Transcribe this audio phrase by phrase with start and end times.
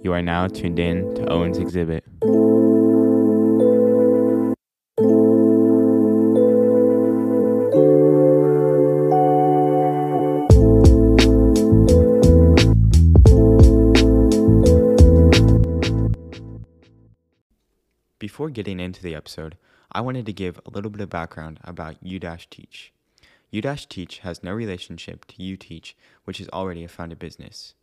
[0.00, 2.04] You are now tuned in to Owen's Exhibit.
[18.20, 19.56] Before getting into the episode,
[19.90, 22.92] I wanted to give a little bit of background about U Teach.
[23.50, 27.74] U Teach has no relationship to U Teach, which is already a founded business.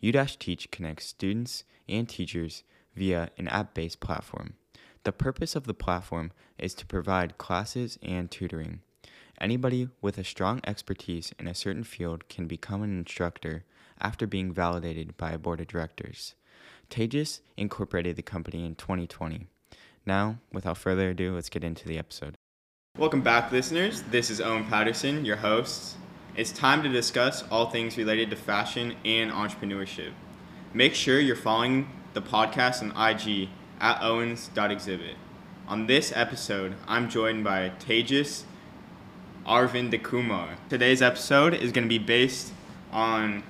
[0.00, 2.62] U Teach connects students and teachers
[2.94, 4.54] via an app based platform.
[5.04, 8.80] The purpose of the platform is to provide classes and tutoring.
[9.40, 13.64] Anybody with a strong expertise in a certain field can become an instructor
[14.00, 16.34] after being validated by a board of directors.
[16.90, 19.46] Tejas incorporated the company in 2020.
[20.04, 22.34] Now, without further ado, let's get into the episode.
[22.98, 24.02] Welcome back, listeners.
[24.10, 25.96] This is Owen Patterson, your host.
[26.36, 30.12] It's time to discuss all things related to fashion and entrepreneurship.
[30.74, 33.48] Make sure you're following the podcast on IG
[33.80, 35.16] at owens.exhibit.
[35.66, 38.42] On this episode, I'm joined by Tejas
[39.46, 40.56] Aravindakumar.
[40.68, 42.52] Today's episode is going to be based
[42.92, 43.42] on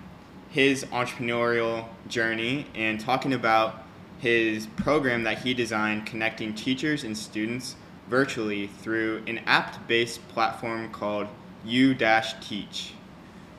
[0.51, 3.83] his entrepreneurial journey and talking about
[4.21, 7.75] his program that he designed connecting teachers and students
[8.09, 11.27] virtually through an app based platform called
[11.67, 12.93] U Teach.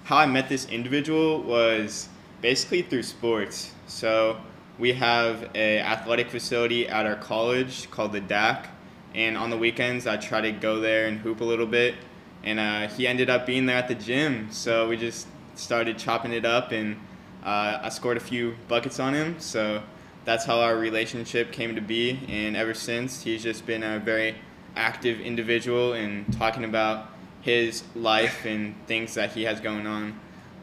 [0.06, 2.08] How I met this individual was
[2.42, 3.74] basically through sports.
[3.88, 4.38] So
[4.80, 8.68] we have a athletic facility at our college called the DAC,
[9.14, 11.96] and on the weekends I try to go there and hoop a little bit.
[12.44, 16.32] And uh, he ended up being there at the gym, so we just started chopping
[16.32, 16.96] it up, and
[17.44, 19.36] uh, I scored a few buckets on him.
[19.40, 19.84] So
[20.24, 22.20] that's how our relationship came to be.
[22.30, 24.36] And ever since, he's just been a very
[24.78, 27.10] active individual and talking about
[27.42, 30.20] his life and things that he has going on.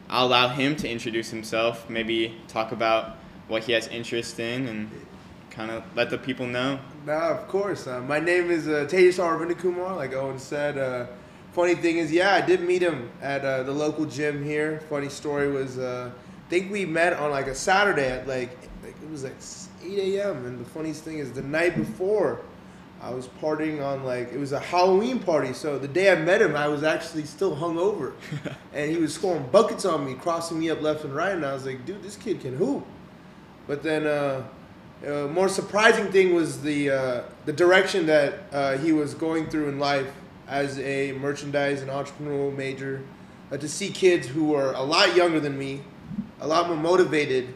[0.09, 4.91] I'll allow him to introduce himself, maybe talk about what he has interest in, and
[5.49, 6.79] kind of let the people know.
[7.05, 7.87] Nah, of course.
[7.87, 10.77] Uh, my name is uh, Tejas Kumar, like Owen said.
[10.77, 11.07] Uh,
[11.53, 14.81] funny thing is, yeah, I did meet him at uh, the local gym here.
[14.89, 18.95] Funny story was, uh, I think we met on like a Saturday at like, like
[19.01, 19.35] it was like
[19.83, 20.45] 8 a.m.
[20.45, 22.41] And the funniest thing is, the night before,
[23.05, 25.53] I was partying on like it was a Halloween party.
[25.53, 28.13] So the day I met him, I was actually still hungover,
[28.73, 31.35] and he was scoring buckets on me, crossing me up left and right.
[31.35, 32.83] And I was like, dude, this kid can hoop.
[33.67, 34.43] But then, uh,
[35.05, 39.69] uh, more surprising thing was the uh, the direction that uh, he was going through
[39.69, 40.11] in life
[40.47, 43.03] as a merchandise and entrepreneurial major.
[43.51, 45.81] Uh, to see kids who are a lot younger than me,
[46.41, 47.53] a lot more motivated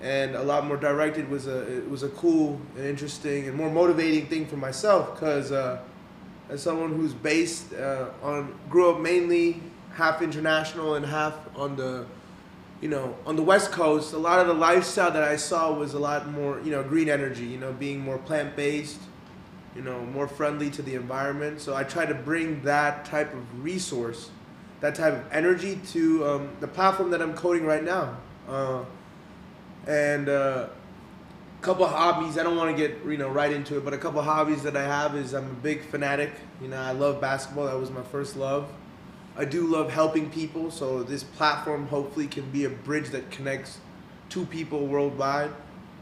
[0.00, 3.70] and a lot more directed was a it was a cool and interesting and more
[3.70, 5.78] motivating thing for myself because uh,
[6.48, 9.62] as someone who's based uh, on grew up mainly
[9.92, 12.06] half international and half on the
[12.80, 15.92] you know on the west coast a lot of the lifestyle that i saw was
[15.92, 19.00] a lot more you know green energy you know being more plant-based
[19.74, 21.60] you know more friendly to the environment.
[21.60, 24.30] So i try to bring that type of resource
[24.80, 28.16] that type of energy to um, the platform that i'm coding right now.
[28.48, 28.84] Uh,
[29.86, 30.68] and uh,
[31.58, 32.38] a couple hobbies.
[32.38, 34.76] I don't want to get you know right into it, but a couple hobbies that
[34.76, 36.32] I have is I'm a big fanatic.
[36.60, 37.66] You know, I love basketball.
[37.66, 38.68] That was my first love.
[39.36, 43.78] I do love helping people, so this platform hopefully can be a bridge that connects
[44.28, 45.50] two people worldwide.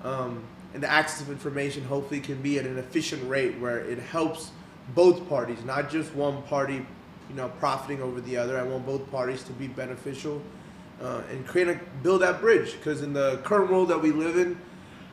[0.03, 0.43] Um,
[0.75, 4.51] and the access of information hopefully can be at an efficient rate where it helps
[4.95, 6.87] both parties, not just one party,
[7.29, 8.59] you know, profiting over the other.
[8.59, 10.43] I want both parties to be beneficial
[11.01, 12.73] uh, and create a build that bridge.
[12.73, 14.59] Because in the current world that we live in,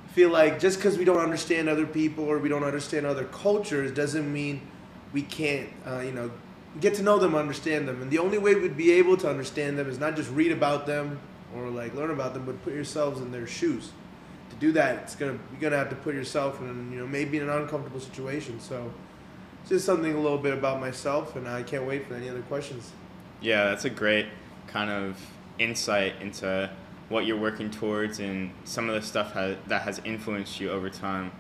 [0.07, 3.25] I feel like just because we don't understand other people or we don't understand other
[3.25, 4.61] cultures doesn't mean
[5.13, 6.31] we can't, uh, you know,
[6.81, 8.01] get to know them, understand them.
[8.01, 10.85] And the only way we'd be able to understand them is not just read about
[10.85, 11.19] them
[11.55, 13.91] or like learn about them, but put yourselves in their shoes.
[14.49, 17.37] To do that, it's gonna you're gonna have to put yourself in, you know, maybe
[17.37, 18.59] in an uncomfortable situation.
[18.59, 18.91] So,
[19.67, 22.91] just something a little bit about myself, and I can't wait for any other questions.
[23.41, 24.27] Yeah, that's a great
[24.67, 25.17] kind of
[25.59, 26.69] insight into
[27.09, 30.89] what you're working towards and some of the stuff has, that has influenced you over
[30.89, 31.31] time.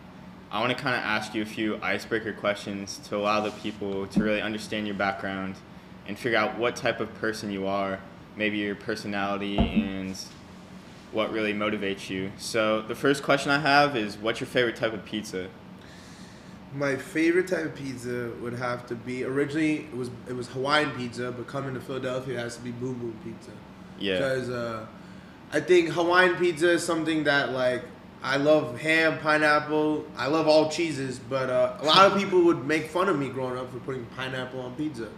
[0.51, 4.07] I want to kind of ask you a few icebreaker questions to allow the people
[4.07, 5.55] to really understand your background
[6.07, 7.99] and figure out what type of person you are,
[8.35, 10.17] maybe your personality and
[11.11, 12.31] what really motivates you.
[12.37, 15.49] So, the first question I have is what's your favorite type of pizza?
[16.73, 20.91] My favorite type of pizza would have to be originally it was it was Hawaiian
[20.91, 23.51] pizza, but coming to Philadelphia it has to be Boom Boom Pizza.
[23.99, 24.13] Yeah.
[24.17, 24.85] Because uh,
[25.51, 27.83] I think Hawaiian pizza is something that like
[28.23, 30.05] I love ham, pineapple.
[30.17, 33.29] I love all cheeses, but uh, a lot of people would make fun of me
[33.29, 35.09] growing up for putting pineapple on pizza.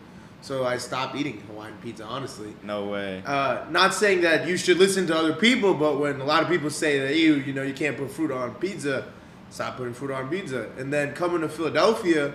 [0.41, 2.03] so I stopped eating Hawaiian pizza.
[2.03, 3.23] Honestly, No way.
[3.25, 6.49] uh, not saying that you should listen to other people, but when a lot of
[6.49, 9.05] people say that you, you know, you can't put fruit on pizza,
[9.49, 10.69] stop putting fruit on pizza.
[10.77, 12.33] And then coming to Philadelphia,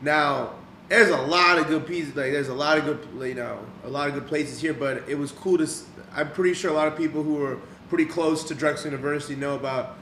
[0.00, 0.54] now
[0.88, 2.08] there's a lot of good pizza.
[2.18, 4.74] Like there's a lot of good, you know, a lot of good places here.
[4.74, 5.68] But it was cool to.
[6.14, 9.54] I'm pretty sure a lot of people who are pretty close to Drexel University know
[9.54, 9.96] about.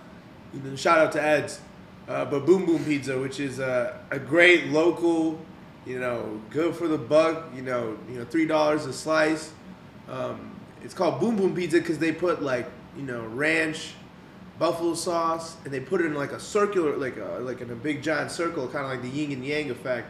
[0.52, 1.60] You know, shout out to Ed's,
[2.06, 5.40] uh, but Boom Boom Pizza, which is a, a great local,
[5.84, 7.50] you know, good for the buck.
[7.56, 9.52] You know, you know, three dollars a slice.
[10.08, 10.52] Um,
[10.82, 13.94] it's called Boom Boom Pizza because they put like you know ranch,
[14.58, 17.74] buffalo sauce, and they put it in like a circular, like a, like in a
[17.74, 20.06] big giant circle, kind of like the yin and yang effect,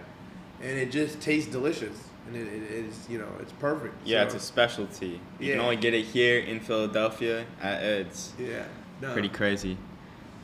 [0.64, 1.96] and it just tastes delicious.
[2.26, 3.94] And it, it is, you know, it's perfect.
[4.06, 5.20] Yeah, So, it's a specialty.
[5.38, 8.32] You can only get it here in Philadelphia at Ed's.
[8.38, 8.64] yeah.
[9.02, 9.12] No.
[9.12, 9.76] Pretty crazy.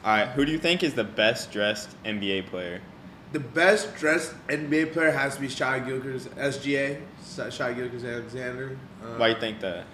[0.05, 2.81] All right, who do you think is the best dressed NBA player?
[3.33, 7.01] The best dressed NBA player has to be Shai Gilgeous, SGA,
[7.51, 8.77] Shai Gilgeous-Alexander.
[9.03, 9.85] Uh, Why you think that?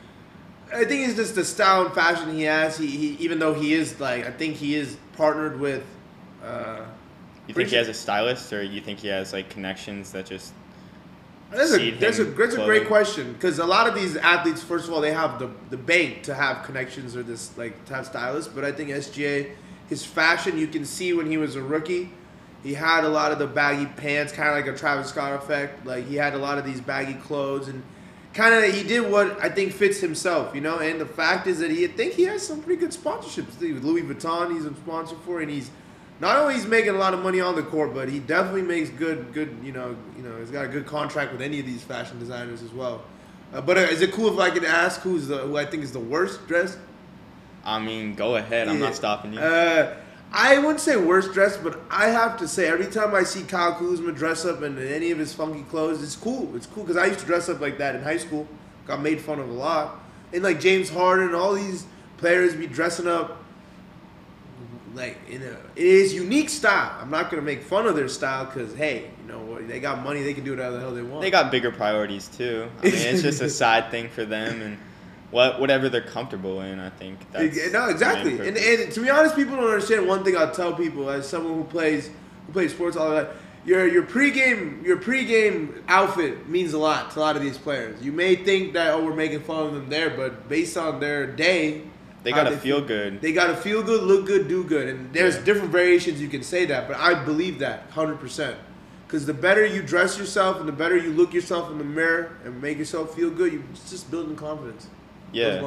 [0.73, 2.79] I think it's just the style and fashion he has.
[2.79, 5.85] He, he even though he is like, I think he is partnered with.
[6.43, 6.87] Uh,
[7.47, 10.53] You think he has a stylist, or you think he has like connections that just?
[11.51, 14.89] That's a, that's a, that's a great question because a lot of these athletes, first
[14.89, 18.07] of all, they have the, the bank to have connections or this like to have
[18.07, 18.53] stylists.
[18.53, 19.55] But I think SGA,
[19.89, 22.11] his fashion, you can see when he was a rookie,
[22.65, 25.87] he had a lot of the baggy pants, kind of like a Travis Scott effect.
[25.87, 27.85] Like he had a lot of these baggy clothes and
[28.35, 30.79] kind of he did what I think fits himself, you know.
[30.79, 33.61] And the fact is that he I think he has some pretty good sponsorships.
[33.61, 35.71] With Louis Vuitton, he's a sponsor for, and he's
[36.21, 38.89] not only he's making a lot of money on the court, but he definitely makes
[38.91, 39.57] good, good.
[39.63, 42.63] You know, you know, he's got a good contract with any of these fashion designers
[42.63, 43.03] as well.
[43.53, 45.85] Uh, but uh, is it cool if I can ask who's the who I think
[45.85, 46.79] is the worst dressed?
[47.65, 48.69] I mean, go ahead.
[48.69, 49.41] I'm not stopping you.
[49.41, 49.97] Uh,
[50.33, 53.75] I wouldn't say worst dressed, but I have to say every time I see Kyle
[53.75, 56.55] Kuzma dress up in any of his funky clothes, it's cool.
[56.57, 58.47] It's cool because I used to dress up like that in high school.
[58.87, 60.01] Got made fun of a lot,
[60.33, 61.87] and like James Harden, all these
[62.19, 63.43] players be dressing up
[64.97, 66.97] like in a it is unique style.
[67.01, 69.69] I'm not gonna make fun of their style because hey, you know what?
[69.69, 71.21] They got money, they can do whatever the hell they want.
[71.21, 72.69] They got bigger priorities too.
[72.81, 74.79] I mean, it's just a side thing for them, and
[75.31, 76.81] what whatever they're comfortable in.
[76.81, 78.47] I think that's no, exactly.
[78.47, 80.37] And, and to be honest, people don't understand one thing.
[80.37, 82.11] I'll tell people as someone who plays
[82.47, 83.37] who plays sports all the time.
[83.67, 88.01] Your your pregame your pregame outfit means a lot to a lot of these players.
[88.01, 91.27] You may think that oh we're making fun of them there, but based on their
[91.27, 91.83] day,
[92.27, 93.21] they gotta feel good.
[93.21, 95.45] They gotta feel good, look good, do good, and there's Yeah.
[95.45, 98.57] different variations you can say that, but I believe that hundred percent.
[99.07, 102.33] Because the better you dress yourself and the better you look yourself in the mirror
[102.45, 104.89] and make yourself feel good, you it's just building confidence.
[105.31, 105.63] Yeah.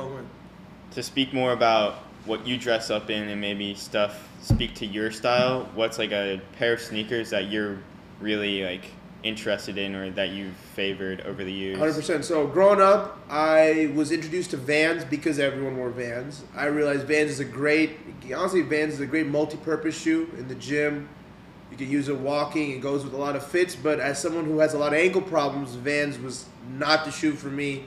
[0.92, 5.12] To speak more about what you dress up in and maybe stuff speak to your
[5.12, 5.70] style.
[5.76, 7.78] What's like a pair of sneakers that you're
[8.20, 8.84] really like
[9.24, 11.78] interested in or that you've favored over the years?
[11.78, 12.26] Hundred percent.
[12.26, 16.44] So growing up, I was introduced to Vans because everyone wore Vans.
[16.56, 17.98] I realized Vans is a great,
[18.36, 21.10] honestly, Vans is a great multi-purpose shoe in the gym.
[21.72, 22.72] You can use it walking.
[22.72, 23.76] It goes with a lot of fits.
[23.76, 26.46] But as someone who has a lot of ankle problems, Vans was
[26.78, 27.86] not the shoe for me.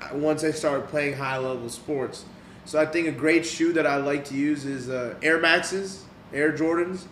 [0.00, 2.24] uh, Once I started playing high-level sports,
[2.66, 6.04] so I think a great shoe that I like to use is uh, Air Maxes,
[6.32, 7.06] Air Jordans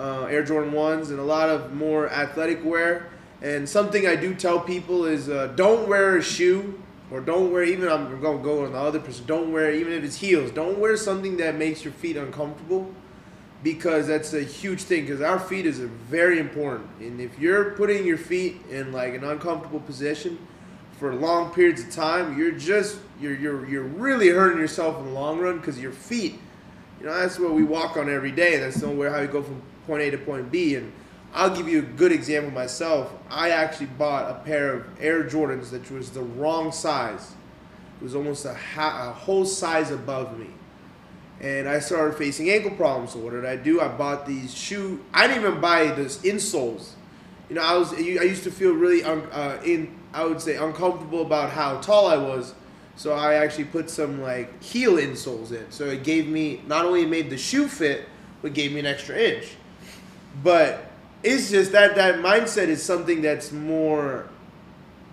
[0.00, 3.08] uh, Air Jordan ones, and a lot of more athletic wear.
[3.42, 7.64] And something I do tell people is uh, don't wear a shoe, or don't wear
[7.64, 9.26] even I'm gonna go on the other person.
[9.26, 10.50] Don't wear even if it's heels.
[10.50, 12.90] Don't wear something that makes your feet uncomfortable,
[13.62, 15.02] because that's a huge thing.
[15.02, 19.24] Because our feet is very important, and if you're putting your feet in like an
[19.24, 20.38] uncomfortable position
[20.98, 25.12] for long periods of time, you're just you're you're you're really hurting yourself in the
[25.12, 26.38] long run because your feet
[27.00, 28.58] you know, that's what we walk on every day.
[28.58, 30.76] That's nowhere how you go from point A to point B.
[30.76, 30.92] And
[31.32, 33.12] I'll give you a good example myself.
[33.28, 37.32] I actually bought a pair of Air Jordans that was the wrong size.
[38.00, 40.48] It was almost a, ha- a whole size above me.
[41.40, 43.12] And I started facing ankle problems.
[43.12, 43.80] So what did I do?
[43.80, 45.02] I bought these shoe.
[45.14, 46.90] I didn't even buy this insoles.
[47.48, 50.56] You know, I was I used to feel really un, uh, in I would say
[50.56, 52.54] uncomfortable about how tall I was.
[52.96, 55.70] So I actually put some like heel insoles in.
[55.70, 58.06] So it gave me not only made the shoe fit,
[58.42, 59.56] but gave me an extra inch.
[60.42, 60.90] But
[61.22, 64.28] it's just that that mindset is something that's more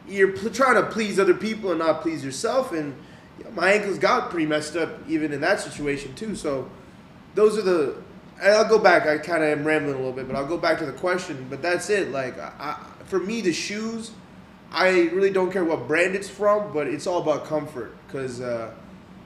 [0.08, 2.72] you're pl- trying to please other people and not please yourself.
[2.72, 2.96] And
[3.38, 6.36] you know, my ankles got pretty messed up even in that situation too.
[6.36, 6.70] So
[7.36, 7.98] those are the.
[8.42, 9.06] and I'll go back.
[9.06, 11.48] I kind of am rambling a little bit, but I'll go back to the question.
[11.50, 12.12] But that's it.
[12.12, 14.12] Like I, I, for me, the shoes,
[14.72, 17.96] I really don't care what brand it's from, but it's all about comfort.
[18.08, 18.72] Because uh,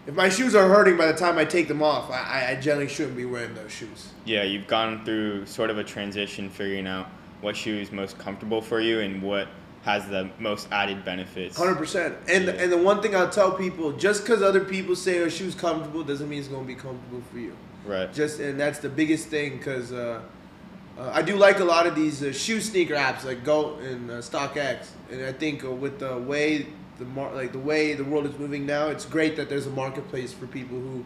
[0.08, 2.88] if my shoes are hurting by the time I take them off, I, I- generally
[2.88, 4.12] shouldn't be wearing those shoes.
[4.25, 7.08] Yeah, you've gone through sort of a transition figuring out
[7.41, 9.48] what shoe is most comfortable for you and what
[9.84, 11.58] has the most added benefits.
[11.58, 12.15] Hundred percent.
[12.29, 12.51] And Yeah.
[12.51, 16.03] and the one thing I'll tell people, just because other people say a shoe's comfortable,
[16.03, 17.55] doesn't mean it's gonna be comfortable for you.
[17.86, 18.13] Right.
[18.13, 20.22] Just and that's the biggest thing, because uh,
[21.00, 24.12] uh, I do like a lot of these uh, shoe sneaker apps like GOAT and
[24.12, 26.67] uh, StockX, and I think uh, with the way
[27.01, 29.72] the mar- like the way the world is moving now, it's great that there's a
[29.72, 31.03] marketplace for people who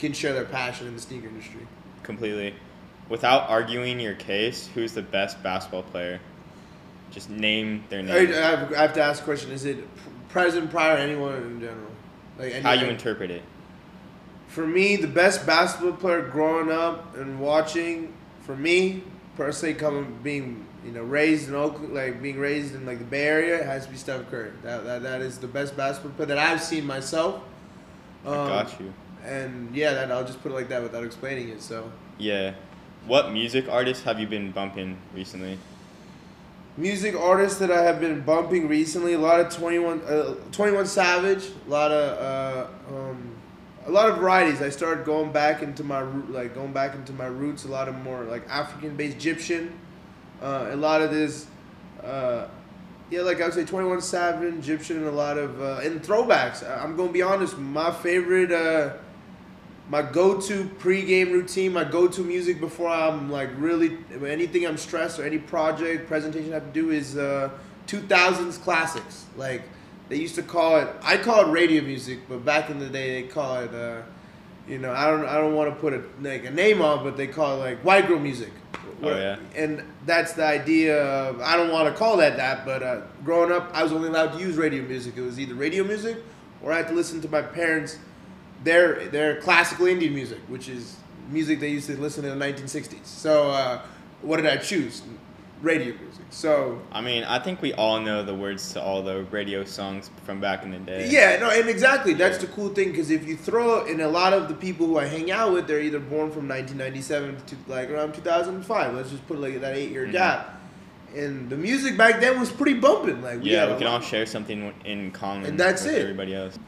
[0.00, 1.60] can share their passion in the sneaker industry.
[2.02, 2.54] Completely.
[3.08, 6.20] Without arguing your case, who's the best basketball player?
[7.12, 8.32] Just name their name.
[8.32, 9.78] I have, I have to ask a question: Is it
[10.28, 11.90] present, prior, anyone in general?
[12.38, 13.42] Like any, How you interpret it.
[14.48, 18.12] For me, the best basketball player growing up and watching,
[18.42, 19.04] for me,
[19.36, 23.04] per se, coming being you know raised in Oakland, like being raised in like the
[23.04, 24.52] Bay Area, it has to be Steph Curry.
[24.62, 27.42] That that, that is the best basketball player that I've seen myself.
[28.24, 28.92] I Um, got you.
[29.24, 31.60] And yeah, that I'll just put it like that without explaining it.
[31.60, 32.54] So, Yeah.
[33.06, 35.58] What music artists have you been bumping recently?
[36.78, 40.72] music artists that I have been bumping recently, a lot of Twenty One, uh, Twenty
[40.76, 42.18] One Savage, a lot of.
[42.18, 43.32] Uh, um,
[43.86, 44.60] a lot of varieties.
[44.60, 47.64] I started going back into my like going back into my roots.
[47.64, 49.72] A lot of more like African-based Egyptian.
[50.40, 51.46] Uh, a lot of this,
[52.02, 52.46] uh,
[53.10, 56.02] yeah, like I would say, Twenty One Savage, Egyptian, and a lot of uh, and
[56.02, 56.68] throwbacks.
[56.68, 57.56] I'm gonna be honest.
[57.56, 58.94] My favorite, uh,
[59.88, 65.24] my go-to pre-game routine, my go-to music before I'm like really anything I'm stressed or
[65.24, 67.50] any project presentation I have to do is uh,
[67.86, 69.26] 2000s classics.
[69.36, 69.62] Like
[70.08, 70.88] they used to call it.
[71.02, 73.72] I call it radio music, but back in the day they call it.
[73.72, 74.02] Uh,
[74.68, 75.24] you know, I don't.
[75.26, 77.84] I don't want to put a like a name on, but they call it like
[77.84, 78.52] white girl music.
[79.02, 79.36] Oh, yeah.
[79.54, 81.04] And that's the idea.
[81.04, 84.08] Of, I don't want to call that that, but uh, growing up, I was only
[84.08, 85.16] allowed to use radio music.
[85.16, 86.18] It was either radio music,
[86.62, 87.98] or I had to listen to my parents
[88.64, 90.96] their their classical Indian music, which is
[91.30, 93.04] music they used to listen in the 1960s.
[93.04, 93.82] So uh,
[94.22, 95.02] what did I choose?
[95.62, 96.24] Radio music.
[96.30, 100.10] So I mean, I think we all know the words to all the radio songs
[100.24, 101.08] from back in the day.
[101.10, 104.32] yeah, no, and exactly that's the cool thing because if you throw in a lot
[104.34, 107.90] of the people who I hang out with, they're either born from 1997 to like
[107.90, 108.94] around 2005.
[108.94, 110.12] Let's just put like that eight year Mhm.
[110.12, 110.60] gap.
[111.14, 113.22] And the music back then was pretty bumping.
[113.22, 116.02] Like Yeah, we can all share something in common And that's with it.
[116.02, 116.58] everybody else.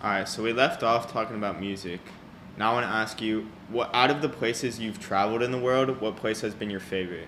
[0.00, 1.98] All right, so we left off talking about music.
[2.56, 5.58] Now I want to ask you, what out of the places you've traveled in the
[5.58, 7.26] world, what place has been your favorite?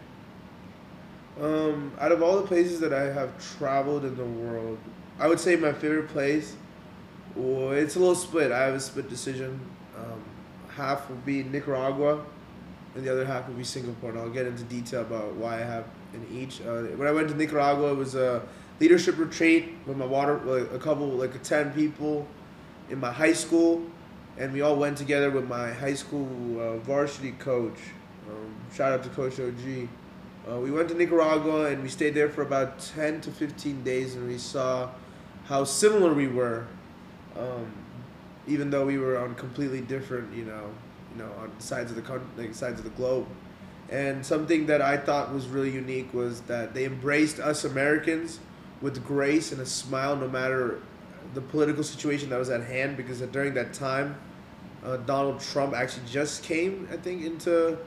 [1.40, 4.78] Um, out of all the places that I have traveled in the world,
[5.18, 6.54] I would say my favorite place.
[7.34, 8.52] Well, it's a little split.
[8.52, 9.58] I have a split decision.
[9.96, 10.22] Um,
[10.68, 12.24] half will be Nicaragua,
[12.94, 14.10] and the other half will be Singapore.
[14.10, 16.60] And I'll get into detail about why I have in each.
[16.60, 18.42] Uh, when I went to Nicaragua, it was a
[18.78, 22.26] leadership retreat with my water, like a couple, like ten people,
[22.90, 23.82] in my high school,
[24.36, 27.78] and we all went together with my high school uh, varsity coach.
[28.28, 29.88] Um, shout out to Coach OG.
[30.48, 34.14] Uh, we went to Nicaragua and we stayed there for about 10 to 15 days
[34.14, 34.88] and we saw
[35.44, 36.66] how similar we were,
[37.36, 37.70] um,
[38.46, 40.70] even though we were on completely different, you know,
[41.12, 43.26] you know, on sides of the coun- like sides of the globe.
[43.90, 48.38] And something that I thought was really unique was that they embraced us Americans
[48.80, 50.80] with grace and a smile, no matter
[51.34, 52.96] the political situation that was at hand.
[52.96, 54.16] Because during that time,
[54.84, 57.78] uh, Donald Trump actually just came, I think, into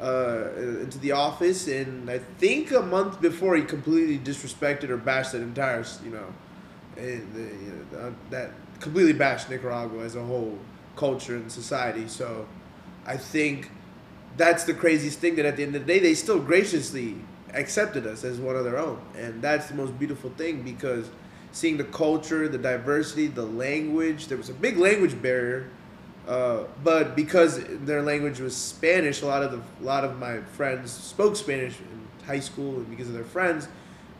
[0.00, 5.32] uh, into the office, and I think a month before he completely disrespected or bashed
[5.32, 6.26] that entire, you know,
[6.96, 8.50] and you know, uh, that
[8.80, 10.56] completely bashed Nicaragua as a whole
[10.96, 12.06] culture and society.
[12.06, 12.46] So,
[13.06, 13.70] I think
[14.36, 17.16] that's the craziest thing that at the end of the day they still graciously
[17.54, 21.10] accepted us as one of their own, and that's the most beautiful thing because
[21.52, 25.70] seeing the culture, the diversity, the language, there was a big language barrier.
[26.28, 30.40] Uh, but because their language was Spanish, a lot of the, a lot of my
[30.40, 33.66] friends spoke Spanish in high school, and because of their friends,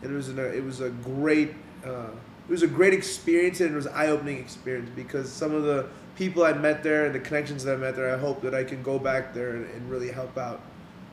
[0.01, 2.11] and it was an, it was a great uh,
[2.49, 5.65] it was a great experience and it was an eye opening experience because some of
[5.65, 5.87] the
[6.17, 8.65] people I met there and the connections that I met there, I hope that I
[8.65, 10.63] can go back there and, and really help out,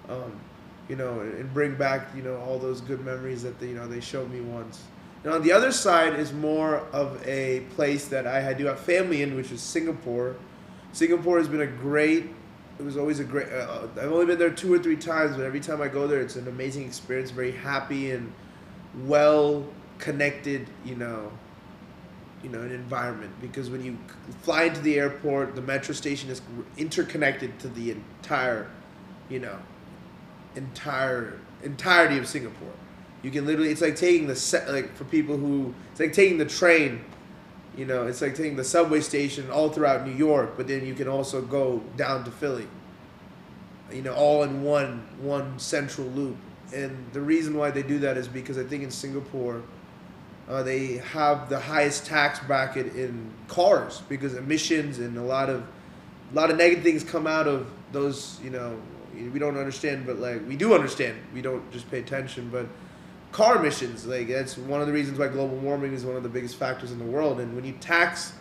[0.08, 0.40] um,
[0.88, 3.88] you know, and, bring back you know all those good memories that they, you know
[3.88, 4.84] they showed me once.
[5.26, 8.80] And on the other side is more of a place that I had do have
[8.80, 10.36] family in, which is Singapore.
[10.96, 12.30] Singapore has been a great.
[12.80, 13.52] It was always a great.
[13.52, 16.22] Uh, I've only been there two or three times, but every time I go there,
[16.22, 17.32] it's an amazing experience.
[17.32, 18.32] Very happy and
[19.04, 19.68] well
[20.00, 20.70] connected.
[20.86, 21.32] You know.
[22.44, 23.98] You know, an environment because when you
[24.44, 26.44] fly into the airport, the metro station is
[26.78, 28.70] interconnected to the entire,
[29.30, 29.58] you know,
[30.56, 32.74] entire entirety of Singapore.
[33.24, 36.38] You can literally, it's like taking the set, like for people who, it's like taking
[36.38, 37.04] the train
[37.78, 40.94] you know, it's like taking the subway station all throughout New York, but then you
[40.94, 42.68] can also go down to Philly.
[43.92, 46.38] You know, all in one one central loop.
[46.74, 49.62] And the reason why they do that is because I think in Singapore,
[50.48, 55.62] Uh, they have the highest tax bracket in cars because emissions and a lot of
[56.32, 58.38] a lot of negative things come out of those.
[58.44, 58.78] You know,
[59.34, 61.16] we don't understand, but like we do understand.
[61.34, 62.68] We don't just pay attention, but
[63.36, 66.30] car emissions, like that's one of the reasons why global warming is one of the
[66.30, 67.42] biggest factors in the world.
[67.42, 68.32] And when you tax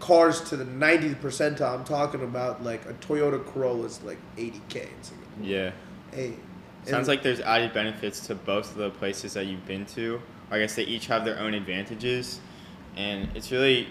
[0.00, 4.76] cars to the 90th percentile, I'm talking about like a Toyota Corolla is like 80k.
[4.76, 5.72] It's like, Yeah.
[6.14, 6.32] hey,
[6.86, 10.22] Sounds like there's added benefits to both of the places that you've been to.
[10.50, 12.40] I guess they each have their own advantages,
[12.96, 13.88] and it's really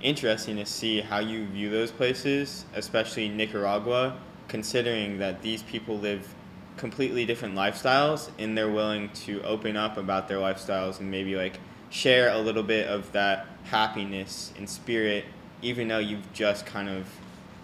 [0.00, 4.16] interesting to see how you view those places, especially Nicaragua,
[4.48, 6.34] considering that these people live
[6.76, 11.58] completely different lifestyles and they're willing to open up about their lifestyles and maybe like
[11.90, 15.24] share a little bit of that happiness and spirit
[15.62, 17.08] even though you've just kind of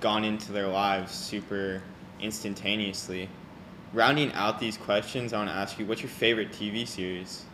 [0.00, 1.82] gone into their lives super
[2.20, 3.28] instantaneously
[3.92, 7.44] rounding out these questions, I want to ask you, what's your favorite TV series?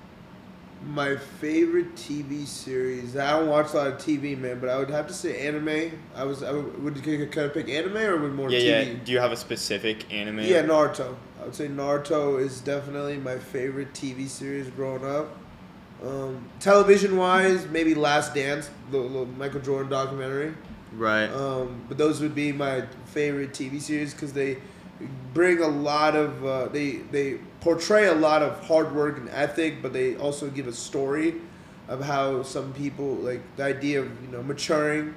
[0.87, 3.17] My favorite TV series.
[3.17, 5.99] I don't watch a lot of TV, man, but I would have to say anime.
[6.15, 6.45] I was.
[6.45, 8.87] I would, would you kind of pick anime or would more yeah, TV?
[8.87, 9.05] yeah.
[9.05, 10.41] Do you have a specific anime?
[10.41, 11.17] Yeah, Naruto.
[11.41, 15.37] I would say Naruto is definitely my favorite TV series growing up.
[16.03, 20.55] Um, television wise, maybe Last Dance, the, the Michael Jordan documentary.
[20.93, 21.27] Right.
[21.27, 24.59] Um, but those would be my favorite TV series because they
[25.35, 29.83] bring a lot of uh, they they portray a lot of hard work and ethic,
[29.83, 31.35] but they also give a story
[31.89, 35.15] of how some people like the idea of you know maturing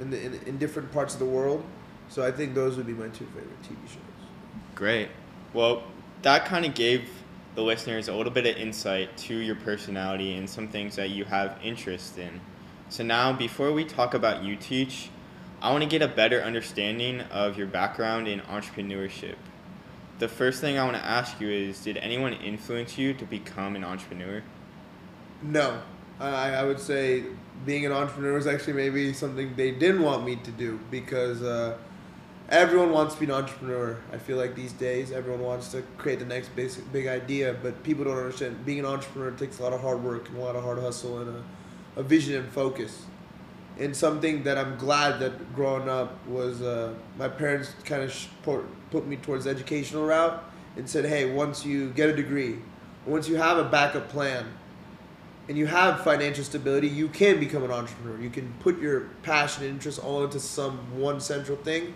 [0.00, 1.64] in the in, in different parts of the world.
[2.08, 4.00] So I think those would be my two favorite TV shows.
[4.74, 5.08] Great.
[5.54, 5.84] Well,
[6.22, 7.08] that kind of gave
[7.54, 11.24] the listeners a little bit of insight to your personality and some things that you
[11.24, 12.40] have interest in.
[12.88, 15.10] So now, before we talk about you teach,
[15.62, 19.36] I want to get a better understanding of your background in entrepreneurship.
[20.18, 23.76] The first thing I want to ask you is Did anyone influence you to become
[23.76, 24.42] an entrepreneur?
[25.40, 25.80] No,
[26.18, 27.24] I, I would say
[27.64, 31.78] being an entrepreneur was actually maybe something they didn't want me to do because uh,
[32.54, 33.98] everyone wants to be an entrepreneur.
[34.12, 37.82] I feel like these days everyone wants to create the next basic big idea, but
[37.82, 40.54] people don't understand being an entrepreneur takes a lot of hard work and a lot
[40.54, 43.06] of hard hustle and a, a vision and focus.
[43.76, 48.28] And something that I'm glad that growing up was uh, my parents kind of
[48.90, 50.44] put me towards the educational route
[50.76, 52.58] and said, hey, once you get a degree,
[53.04, 54.46] once you have a backup plan,
[55.48, 58.18] and you have financial stability, you can become an entrepreneur.
[58.18, 61.92] You can put your passion and interest all into some one central thing.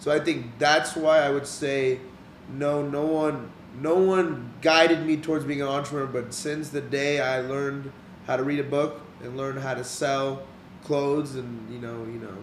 [0.00, 2.00] So I think that's why I would say
[2.48, 7.20] no no one no one guided me towards being an entrepreneur, but since the day
[7.20, 7.92] I learned
[8.26, 10.42] how to read a book and learned how to sell
[10.82, 12.36] clothes and you know, you know,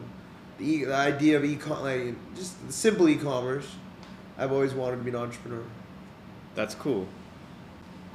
[0.60, 3.68] the, the idea of e-com like just simple e-commerce,
[4.38, 5.64] I've always wanted to be an entrepreneur.
[6.56, 7.08] That's cool.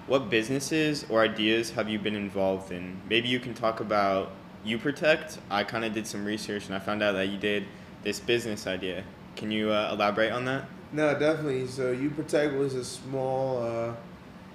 [0.07, 3.00] What businesses or ideas have you been involved in?
[3.09, 4.31] Maybe you can talk about
[4.64, 5.38] You Protect.
[5.50, 7.66] I kind of did some research and I found out that you did
[8.02, 9.05] this business idea.
[9.37, 10.64] Can you uh, elaborate on that?
[10.92, 11.66] No, definitely.
[11.66, 13.62] So You Protect was a small.
[13.62, 13.95] Uh,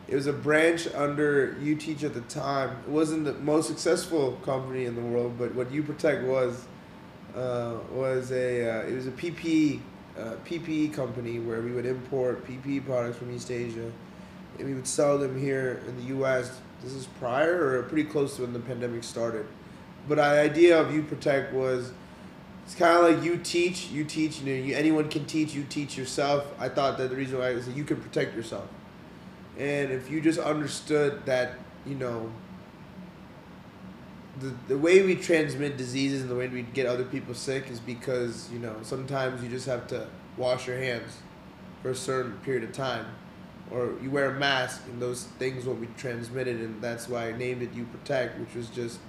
[0.08, 2.78] it was a branch under You Teach at the time.
[2.86, 6.66] It wasn't the most successful company in the world, but what You Protect was
[7.36, 9.80] uh, was a uh, it was a PPE
[10.18, 13.92] uh, PPE company where we would import PPE products from East Asia,
[14.58, 16.60] and we would sell them here in the U.S.
[16.84, 19.46] This is prior or pretty close to when the pandemic started.
[20.08, 21.92] But the idea of You Protect was
[22.68, 24.42] it's kind of like you teach, you teach.
[24.42, 25.54] You know, you, anyone can teach.
[25.54, 26.46] You teach yourself.
[26.60, 28.68] I thought that the reason why is that you can protect yourself,
[29.58, 31.54] and if you just understood that,
[31.86, 32.30] you know,
[34.42, 37.80] the the way we transmit diseases and the way we get other people sick is
[37.80, 41.20] because you know sometimes you just have to wash your hands
[41.82, 43.06] for a certain period of time,
[43.72, 47.32] or you wear a mask and those things will be transmitted, and that's why I
[47.32, 49.00] named it You Protect, which was just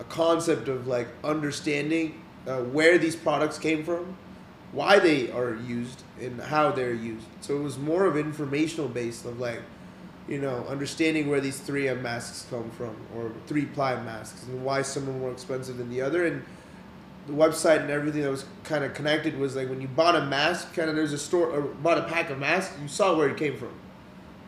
[0.00, 4.16] a concept of like understanding uh, where these products came from,
[4.72, 7.26] why they are used, and how they're used.
[7.40, 9.62] So it was more of informational based of like,
[10.28, 14.82] you know, understanding where these 3M masks come from or three ply masks and why
[14.82, 16.26] some are more expensive than the other.
[16.26, 16.44] And
[17.26, 20.24] the website and everything that was kind of connected was like when you bought a
[20.26, 23.28] mask, kind of there's a store or bought a pack of masks, you saw where
[23.28, 23.72] it came from.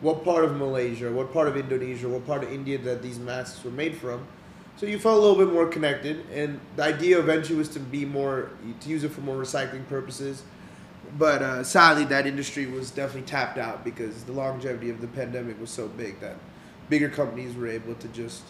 [0.01, 3.63] What part of Malaysia, what part of Indonesia, what part of India that these masks
[3.63, 4.27] were made from.
[4.77, 8.05] So you felt a little bit more connected, and the idea eventually was to be
[8.05, 10.43] more to use it for more recycling purposes.
[11.17, 15.59] But uh, sadly, that industry was definitely tapped out because the longevity of the pandemic
[15.59, 16.35] was so big that
[16.89, 18.43] bigger companies were able to just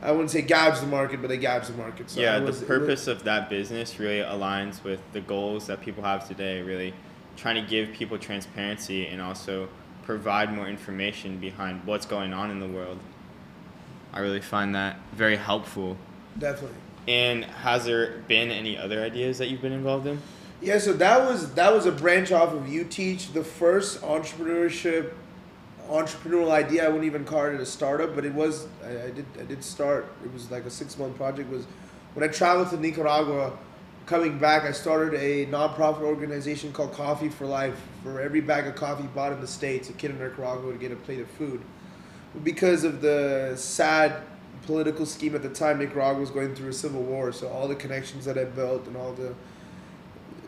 [0.00, 2.08] I wouldn't say gouge the market, but they gouge the market.
[2.10, 5.66] So yeah, was- the it was- purpose of that business really aligns with the goals
[5.66, 6.94] that people have today, really
[7.36, 9.68] trying to give people transparency and also
[10.04, 12.98] provide more information behind what's going on in the world.
[14.18, 15.96] I really find that very helpful.
[16.40, 16.76] Definitely.
[17.06, 20.20] And has there been any other ideas that you've been involved in?
[20.60, 25.12] Yeah, so that was that was a branch off of You Teach, the first entrepreneurship
[25.88, 26.84] entrepreneurial idea.
[26.84, 28.66] I wouldn't even call it a startup, but it was.
[28.84, 30.12] I, I did I did start.
[30.24, 31.48] It was like a six month project.
[31.48, 31.64] Was
[32.14, 33.56] when I traveled to Nicaragua.
[34.06, 37.78] Coming back, I started a nonprofit organization called Coffee for Life.
[38.02, 40.90] For every bag of coffee bought in the states, a kid in Nicaragua would get
[40.90, 41.60] a plate of food.
[42.44, 44.22] Because of the sad
[44.66, 47.32] political scheme at the time, Nicaragua was going through a civil war.
[47.32, 49.34] So all the connections that I built and all the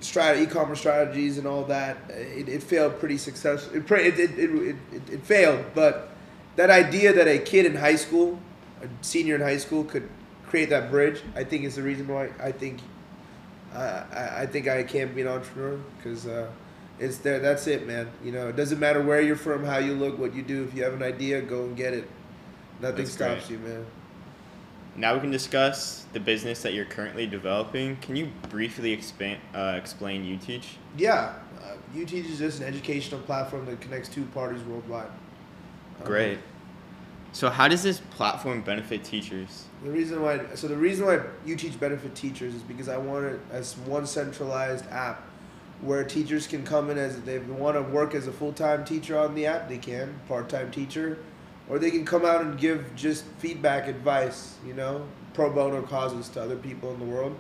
[0.01, 3.79] strat- e-commerce strategies and all that, it, it failed pretty successfully.
[3.79, 4.77] It, it, it, it,
[5.11, 6.11] it, failed, but
[6.57, 8.39] that idea that a kid in high school,
[8.83, 10.09] a senior in high school, could
[10.47, 12.81] create that bridge, I think is the reason why I think
[13.75, 16.51] uh, I, I think I can be an entrepreneur because uh,
[17.01, 17.41] it's there.
[17.41, 18.11] That's it, man.
[18.23, 20.65] You know, it doesn't matter where you're from, how you look, what you do.
[20.65, 22.09] If you have an idea, go and get it.
[22.81, 23.59] Nothing That's stops great.
[23.59, 23.87] you, man.
[24.97, 27.97] Now we can discuss the business that you're currently developing.
[27.97, 30.77] Can you briefly explain uh, explain you teach?
[30.97, 35.07] Yeah, uh, UTeach is just an educational platform that connects two parties worldwide.
[36.01, 36.39] Um, Great.
[37.33, 39.67] So how does this platform benefit teachers?
[39.85, 43.25] The reason why, so the reason why you teach benefit teachers is because I want
[43.27, 45.23] it as one centralized app
[45.83, 49.19] where teachers can come in as they want to work as a full time teacher
[49.19, 51.19] on the app, they can, part time teacher,
[51.69, 56.29] or they can come out and give just feedback, advice, you know, pro bono causes
[56.31, 57.39] to other people in the world.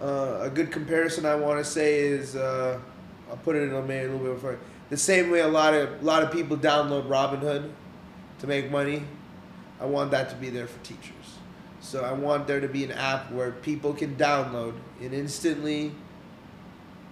[0.00, 2.78] Uh, a good comparison I want to say is, uh,
[3.30, 4.58] I'll put it in a maybe a little bit before.
[4.90, 7.70] The same way a lot of a lot of people download Robinhood
[8.40, 9.04] to make money,
[9.80, 11.38] I want that to be there for teachers.
[11.80, 15.92] So I want there to be an app where people can download and instantly,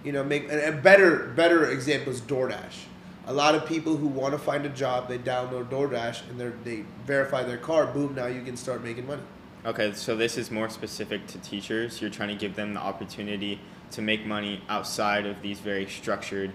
[0.03, 2.85] you know, make and a better better example is DoorDash.
[3.27, 6.49] A lot of people who want to find a job, they download DoorDash and they
[6.63, 7.93] they verify their card.
[7.93, 8.15] Boom!
[8.15, 9.21] Now you can start making money.
[9.63, 12.01] Okay, so this is more specific to teachers.
[12.01, 13.59] You're trying to give them the opportunity
[13.91, 16.51] to make money outside of these very structured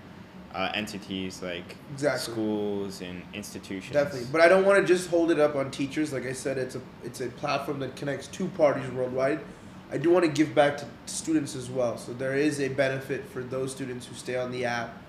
[0.55, 2.33] uh, entities like Exactly.
[2.33, 3.93] schools and institutions.
[3.93, 6.13] Definitely, but I don't want to just hold it up on teachers.
[6.13, 9.41] Like I said, it's a it's a platform that connects two parties worldwide.
[9.91, 11.97] I do want to give back to students as well.
[11.97, 15.01] So there is a benefit for those students who stay on the app.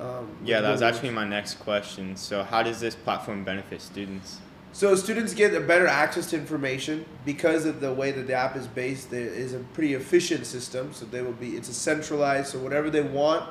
[0.00, 2.16] Um, Yeah, that was actually my next question.
[2.16, 4.38] So how does this platform benefit students?
[4.72, 8.56] So students get a better access to information because of the way that the app
[8.56, 9.10] is based.
[9.10, 11.56] There is a pretty efficient system, so they will be.
[11.56, 13.50] It's a centralized, so whatever they want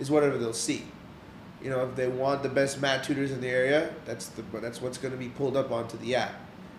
[0.00, 0.86] is whatever they'll see.
[1.62, 4.80] You know, if they want the best math tutors in the area, that's the that's
[4.80, 6.34] what's going to be pulled up onto the app.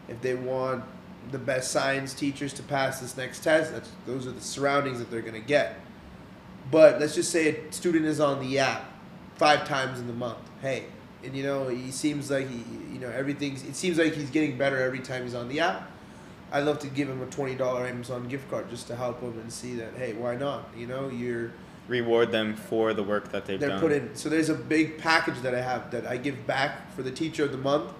[0.08, 0.84] If they want
[1.32, 5.10] the best science teachers to pass this next test, that's those are the surroundings that
[5.10, 5.80] they're going to get.
[6.72, 8.86] But let's just say a student is on the app
[9.36, 10.40] five times in the month.
[10.62, 10.86] Hey,
[11.24, 13.64] and you know he seems like he, you know everything's.
[13.64, 15.92] It seems like he's getting better every time he's on the app.
[16.52, 19.38] I'd love to give him a twenty dollar Amazon gift card just to help him
[19.40, 20.70] and see that hey, why not?
[20.76, 21.52] You know, you're
[21.88, 23.80] Reward them for the work that they've done.
[23.80, 24.16] put in.
[24.16, 27.46] So there's a big package that I have that I give back for the teacher
[27.46, 27.92] of the month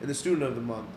[0.00, 0.88] and the student of the month.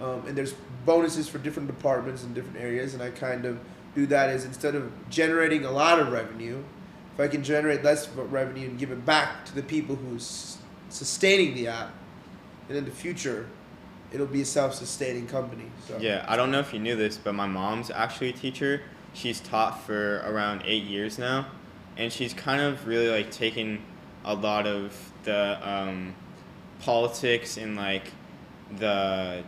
[0.00, 0.54] Um, and there's
[0.86, 3.60] bonuses for different departments in different areas, and I kind of
[3.94, 6.62] do that is instead of generating a lot of revenue,
[7.14, 10.58] if I can generate less revenue and give it back to the people who's
[10.88, 11.92] sustaining the app,
[12.68, 13.48] and in the future,
[14.12, 15.66] it'll be a self-sustaining company.
[15.86, 18.82] So Yeah, I don't know if you knew this, but my mom's actually a teacher.
[19.12, 21.46] She's taught for around eight years now,
[21.96, 23.82] and she's kind of really like taken
[24.24, 26.14] a lot of the um,
[26.80, 28.12] politics and like
[28.78, 29.42] the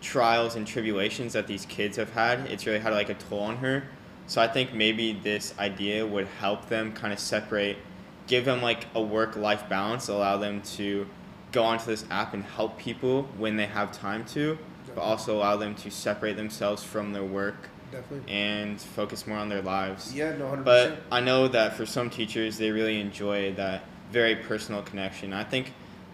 [0.00, 2.40] trials and tribulations that these kids have had.
[2.50, 3.84] It's really had like a toll on her.
[4.26, 7.78] So I think maybe this idea would help them kind of separate,
[8.26, 11.06] give them like a work life balance, allow them to
[11.52, 14.58] go onto this app and help people when they have time to,
[14.94, 18.32] but also allow them to separate themselves from their work definitely.
[18.32, 20.14] and focus more on their lives.
[20.14, 20.98] Yeah, no, hundred But.
[21.10, 25.32] I know that for some teachers, they really enjoy that very personal connection.
[25.32, 25.72] I think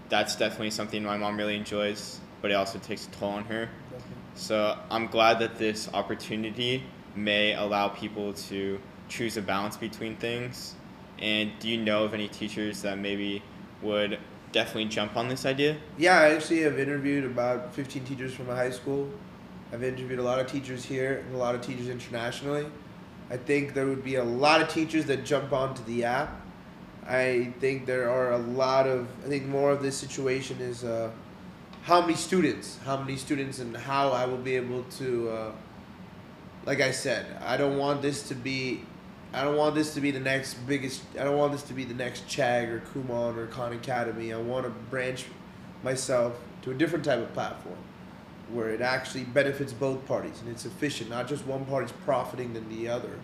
[0.08, 3.70] that's definitely something my mom really enjoys, but it also takes a toll on her.
[4.35, 6.83] So I'm glad that this opportunity
[7.14, 8.78] may allow people to
[9.09, 10.74] choose a balance between things.
[11.20, 13.42] And do you know of any teachers that maybe
[13.81, 14.18] would
[14.50, 15.76] definitely jump on this idea?
[15.96, 19.09] Yeah, I actually have interviewed about 15 teachers from my high school.
[19.72, 22.66] I've interviewed a lot of teachers here and a lot of teachers internationally.
[23.31, 26.40] I think there would be a lot of teachers that jump onto the app.
[27.07, 31.11] I think there are a lot of, I think more of this situation is uh,
[31.82, 35.52] how many students, how many students, and how I will be able to, uh,
[36.64, 38.84] like I said, I don't want this to be
[39.34, 41.02] I don't want this to be the next biggest.
[41.18, 44.32] I don't want this to be the next Chegg or Kumon or Khan Academy.
[44.32, 45.24] I want to branch
[45.82, 47.78] myself to a different type of platform.
[48.50, 52.68] where it actually benefits both parties and it's efficient, not just one party's profiting than
[52.68, 53.18] the other.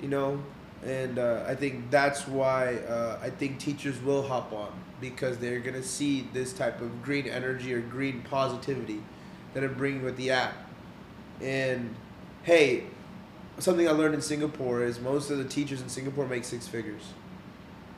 [0.00, 0.42] You know,
[0.84, 5.60] and uh, I think that's why uh, I think teachers will hop on because they're
[5.60, 9.00] gonna see this type of green energy or green positivity
[9.54, 10.54] that I'm bringing with the app.
[11.40, 11.94] And
[12.42, 12.84] hey,
[13.58, 17.02] something I learned in Singapore is most of the teachers in Singapore make six figures.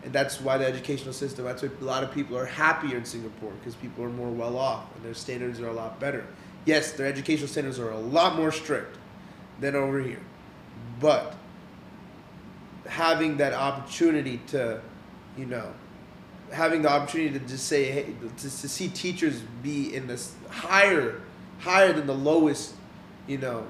[0.03, 3.07] And that's why the educational system, that's why a lot of people are happier in
[3.07, 6.27] Singapore because people are more well off and their standards are a lot better.
[6.67, 8.99] Yes, their educational standards are a lot more strict
[9.61, 10.21] than over here.
[11.01, 11.35] But
[12.87, 14.81] having that opportunity to,
[15.37, 15.73] you know,
[16.53, 21.21] having the opportunity to just say, hey, to, to see teachers be in this higher,
[21.59, 22.75] higher than the lowest,
[23.27, 23.67] you know,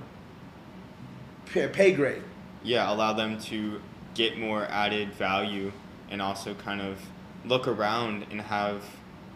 [1.47, 2.23] pay, pay grade.
[2.63, 3.81] Yeah, allow them to
[4.15, 5.73] get more added value
[6.11, 6.99] and also kind of
[7.45, 8.83] look around and have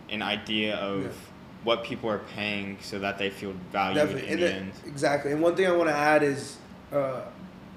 [0.08, 1.10] an idea of yeah.
[1.64, 4.28] what people are paying so that they feel valued Definitely.
[4.28, 4.72] in and the end.
[4.86, 5.32] Exactly.
[5.32, 6.56] And one thing I want to add is
[6.92, 7.22] uh,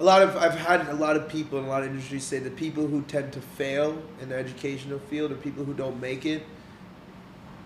[0.02, 2.40] a lot of I've had a lot of people in a lot of industries say
[2.40, 6.26] the people who tend to fail in the educational field or people who don't make
[6.26, 6.44] it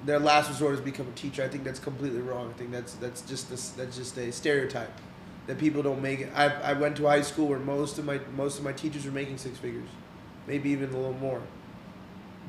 [0.05, 1.43] their last resort is become a teacher.
[1.43, 2.51] I think that's completely wrong.
[2.53, 4.91] I think that's that's just a, that's just a stereotype
[5.47, 6.31] that people don't make it.
[6.35, 9.11] I, I went to high school where most of my most of my teachers were
[9.11, 9.89] making six figures,
[10.47, 11.41] maybe even a little more.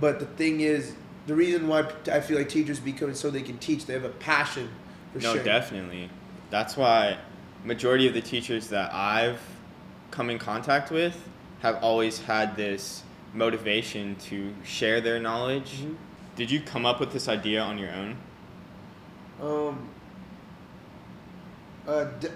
[0.01, 0.95] But the thing is,
[1.27, 4.11] the reason why I feel like teachers become so they can teach, they have a
[4.11, 4.69] passion
[5.13, 6.11] for no, definitely.
[6.51, 7.19] That's why
[7.65, 9.41] majority of the teachers that I've
[10.17, 11.29] come in contact with
[11.61, 13.03] have always had this
[13.35, 15.81] motivation to share their knowledge.
[15.83, 15.95] Mm-hmm.
[16.37, 18.17] Did you come up with this idea on your own?
[19.41, 19.91] Um.
[21.87, 22.29] Uh, d-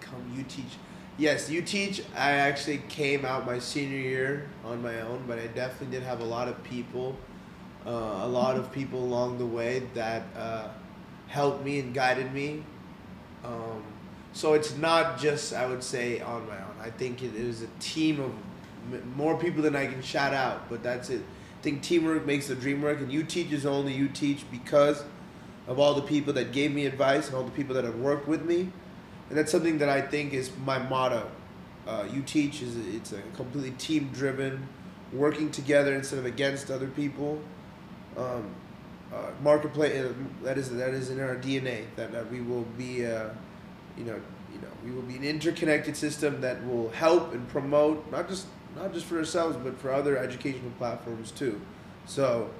[0.00, 0.78] come you teach
[1.18, 5.46] yes you teach i actually came out my senior year on my own but i
[5.48, 7.16] definitely did have a lot of people
[7.86, 7.90] uh,
[8.22, 10.68] a lot of people along the way that uh,
[11.26, 12.62] helped me and guided me
[13.44, 13.82] um,
[14.36, 17.68] so it's not just i would say on my own i think it is a
[17.80, 18.32] team of
[19.16, 22.54] more people than i can shout out but that's it i think teamwork makes the
[22.54, 25.04] dream work and you teach is only you teach because
[25.66, 28.28] of all the people that gave me advice and all the people that have worked
[28.28, 28.70] with me
[29.28, 31.28] and that's something that I think is my motto.
[31.86, 34.68] Uh, you teach is it's a completely team driven,
[35.12, 37.40] working together instead of against other people.
[38.16, 38.54] Um,
[39.12, 43.06] uh, marketplace uh, that is that is in our DNA that, that we will be
[43.06, 43.28] uh,
[43.96, 44.20] you know
[44.52, 48.46] you know we will be an interconnected system that will help and promote not just
[48.74, 51.60] not just for ourselves but for other educational platforms too.
[52.06, 52.50] So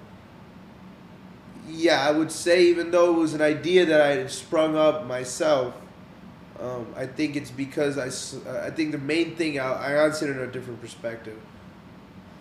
[1.68, 5.07] yeah, I would say even though it was an idea that I had sprung up
[5.07, 5.75] myself
[6.61, 8.07] um, I think it's because I,
[8.66, 11.38] I think the main thing I, I answer it in a different perspective.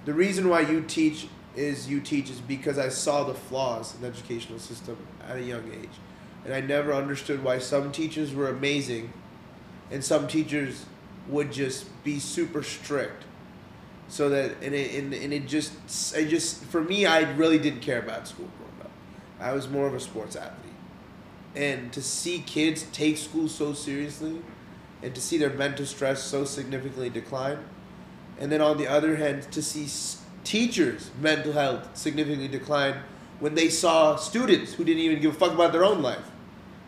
[0.06, 4.02] The reason why you teach is you teach is because I saw the flaws in
[4.02, 5.90] the educational system at a young age,
[6.46, 9.12] and I never understood why some teachers were amazing,
[9.92, 10.86] and some teachers
[11.28, 13.24] would just be super strict.
[14.08, 15.74] So that and it and, and it just
[16.16, 18.92] I just for me I really didn't care about school growing up.
[19.40, 20.76] I was more of a sports athlete
[21.56, 24.42] and to see kids take school so seriously
[25.02, 27.58] and to see their mental stress so significantly decline
[28.40, 29.88] and then on the other hand to see
[30.44, 32.96] teachers mental health significantly decline
[33.40, 36.32] when they saw students who didn't even give a fuck about their own life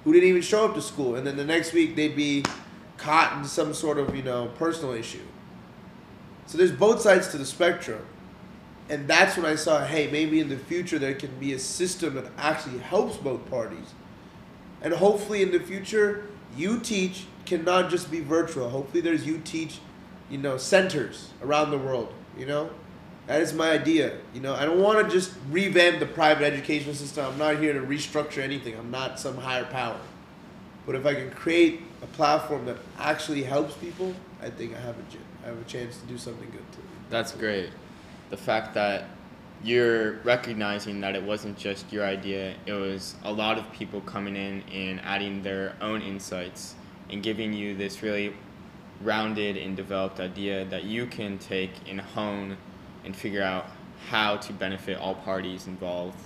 [0.08, 2.44] who didn't even show up to school and then the next week they'd be
[2.98, 5.22] caught in some sort of you know personal issue
[6.46, 8.06] so there's both sides to the spectrum
[8.90, 12.16] and that's when i saw hey maybe in the future there can be a system
[12.16, 13.94] that actually helps both parties
[14.82, 16.24] and hopefully in the future,
[16.56, 18.70] you teach cannot just be virtual.
[18.70, 19.80] Hopefully there's you teach,
[20.30, 22.70] you know, centers around the world, you know?
[23.28, 24.18] That is my idea.
[24.34, 27.26] You know, I don't want to just revamp the private education system.
[27.26, 28.76] I'm not here to restructure anything.
[28.78, 30.00] I'm not some higher power.
[30.86, 34.96] But if I can create a platform that actually helps people, I think I have
[34.96, 36.82] a, I have a chance to do something good too.
[37.10, 37.70] That's great.
[38.30, 39.06] The fact that
[39.62, 44.38] you're recognizing that it wasn't just your idea, it was a lot of people coming
[44.38, 46.76] in and adding their own insights
[47.10, 48.34] and giving you this really
[49.02, 52.58] rounded and developed idea that you can take and hone
[53.08, 53.66] and figure out
[54.10, 56.20] how to benefit all parties involved.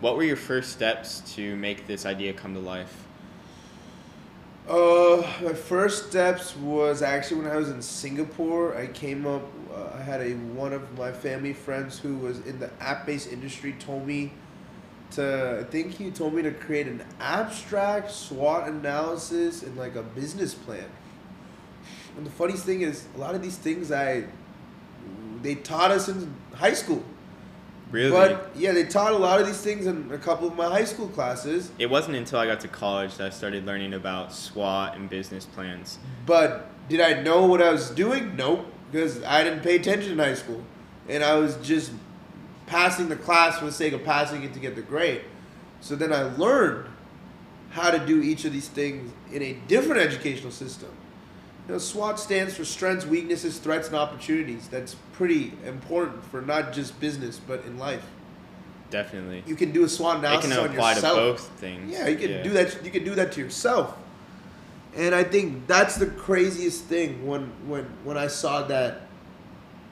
[0.00, 3.06] What were your first steps to make this idea come to life?
[4.68, 8.76] Uh, my first steps was actually when I was in Singapore.
[8.76, 9.42] I came up.
[9.72, 13.74] Uh, I had a one of my family friends who was in the app-based industry
[13.78, 14.32] told me
[15.12, 15.60] to.
[15.60, 20.52] I think he told me to create an abstract SWOT analysis and like a business
[20.52, 20.90] plan.
[22.16, 24.24] And the funniest thing is, a lot of these things I
[25.42, 27.04] they taught us in high school.
[27.90, 28.10] Really?
[28.10, 30.84] But yeah, they taught a lot of these things in a couple of my high
[30.84, 31.70] school classes.
[31.78, 35.46] it wasn't until I got to college that I started learning about SWOT and business
[35.46, 35.98] plans.
[36.26, 38.36] But did I know what I was doing?
[38.36, 40.62] Nope, because I didn't pay attention in high school,
[41.08, 41.92] and I was just
[42.66, 45.22] passing the class for the sake of passing it to get the grade.
[45.80, 46.88] So then I learned
[47.70, 50.90] how to do each of these things in a different educational system.
[51.68, 54.68] You know, SWOT stands for strengths, weaknesses, threats, and opportunities.
[54.68, 58.04] That's pretty important for not just business but in life.
[58.90, 59.44] Definitely.
[59.46, 61.92] You can do a SWOT analysis It can on apply to both things.
[61.92, 62.82] Yeah, you can do that.
[62.82, 63.94] You can do that to yourself.
[64.96, 69.02] And I think that's the craziest thing when when when I saw that.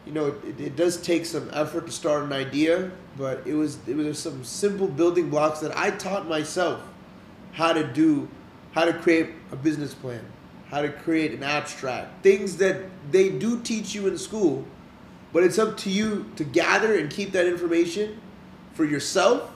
[0.07, 3.79] You know, it, it does take some effort to start an idea, but it was
[3.87, 6.81] it was some simple building blocks that I taught myself
[7.53, 8.29] how to do,
[8.73, 10.25] how to create a business plan,
[10.71, 14.65] how to create an abstract, things that they do teach you in school,
[15.33, 18.21] but it's up to you to gather and keep that information
[18.75, 19.53] for yourself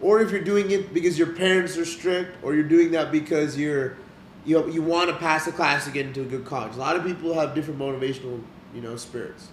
[0.00, 3.56] or if you're doing it because your parents are strict or you're doing that because
[3.56, 3.96] you're
[4.44, 6.74] you know, you want to pass the class to get into a good college.
[6.74, 8.42] A lot of people have different motivational,
[8.74, 9.48] you know, spirits.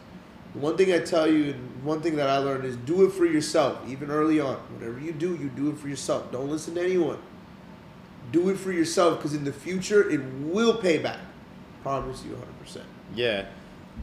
[0.53, 3.25] One thing I tell you and one thing that I learned is do it for
[3.25, 4.57] yourself, even early on.
[4.73, 6.29] Whatever you do, you do it for yourself.
[6.31, 7.19] Don't listen to anyone.
[8.31, 11.19] Do it for yourself because in the future it will pay back.
[11.83, 12.81] Promise you 100%.
[13.15, 13.45] Yeah.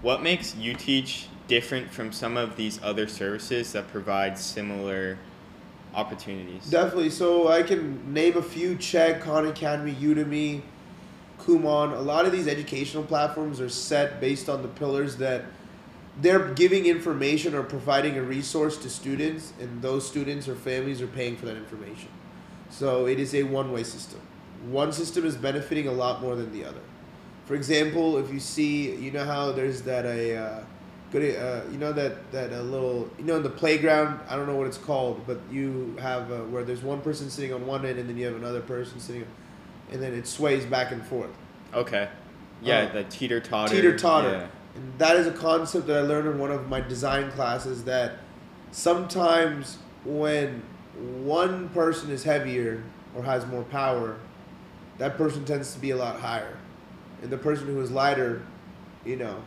[0.03, 5.19] What makes U-Teach different from some of these other services that provide similar
[5.95, 6.69] opportunities?
[6.69, 7.11] Definitely.
[7.11, 10.61] So I can name a few: Chegg, Khan Academy, Udemy,
[11.39, 11.97] Kumon.
[11.97, 15.47] A lot of these educational platforms are set based on the pillars that
[16.21, 21.07] they're giving information or providing a resource to students, and those students or families are
[21.07, 22.09] paying for that information.
[22.71, 24.21] So it is a one-way system.
[24.71, 26.81] One system is benefiting a lot more than the other.
[27.47, 30.65] For example, if you see, you know how there's that a uh,
[31.11, 34.21] good, uh, you know that that a little, you know, in the playground.
[34.29, 37.55] I don't know what it's called, but you have uh, where there's one person sitting
[37.55, 39.27] on one end, and then you have another person sitting,
[39.91, 41.31] and then it sways back and forth.
[41.73, 42.09] Okay.
[42.61, 43.75] Yeah, Uh, the teeter totter.
[43.75, 44.31] Teeter totter.
[44.31, 44.47] Yeah.
[44.75, 48.19] And that is a concept that I learned in one of my design classes that
[48.73, 50.63] sometimes when
[50.99, 52.83] one person is heavier
[53.15, 54.17] or has more power,
[54.99, 56.57] that person tends to be a lot higher.
[57.23, 58.43] And the person who is lighter,
[59.05, 59.43] you know,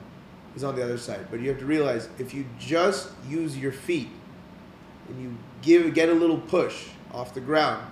[0.56, 1.28] is on the other side.
[1.30, 4.10] But you have to realize if you just use your feet
[5.10, 7.86] and you give get a little push off the ground,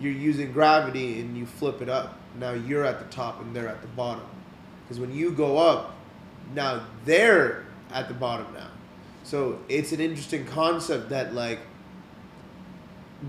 [0.00, 2.18] you're using gravity and you flip it up.
[2.38, 4.26] Now you're at the top and they're at the bottom.
[4.84, 5.94] Because when you go up,
[6.54, 8.70] now they're at the bottom now.
[9.24, 11.58] So it's an interesting concept that like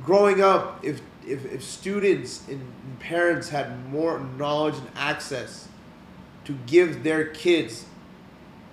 [0.04, 2.62] growing up, if if, if students and
[3.00, 5.68] parents had more knowledge and access
[6.46, 7.86] to give their kids,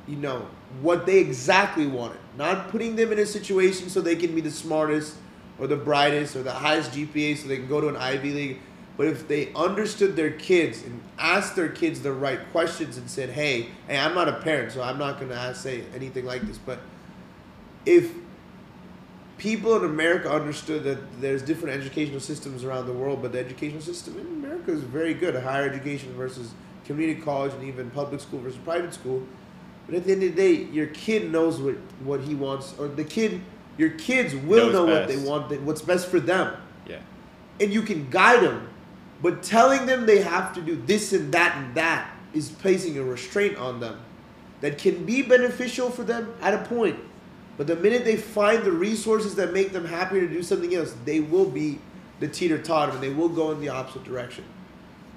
[0.07, 0.46] you know,
[0.81, 4.50] what they exactly wanted, not putting them in a situation so they can be the
[4.50, 5.16] smartest
[5.59, 8.59] or the brightest or the highest GPA so they can go to an Ivy League.
[8.96, 13.31] But if they understood their kids and asked their kids the right questions and said,
[13.31, 16.79] "Hey, hey, I'm not a parent, so I'm not gonna say anything like this," but
[17.85, 18.12] if
[19.38, 23.83] people in America understood that there's different educational systems around the world, but the educational
[23.83, 25.35] system in America is very good.
[25.35, 26.53] Higher education versus
[26.85, 29.27] community college and even public school versus private school.
[29.87, 32.88] But at the end of the day, your kid knows what, what he wants, or
[32.88, 33.40] the kid,
[33.79, 36.57] your kids will know what they want, what's best for them.
[36.88, 37.01] Yeah.
[37.61, 38.68] And you can guide them.
[39.22, 43.03] But telling them they have to do this and that and that is placing a
[43.03, 43.99] restraint on them
[44.61, 46.99] that can be beneficial for them at a point.
[47.57, 50.95] But the minute they find the resources that make them happier to do something else,
[51.05, 51.79] they will be
[52.21, 54.45] the teeter totter and they will go in the opposite direction.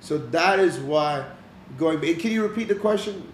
[0.02, 1.26] So that is why
[1.78, 2.00] going.
[2.00, 3.32] Can you repeat the question?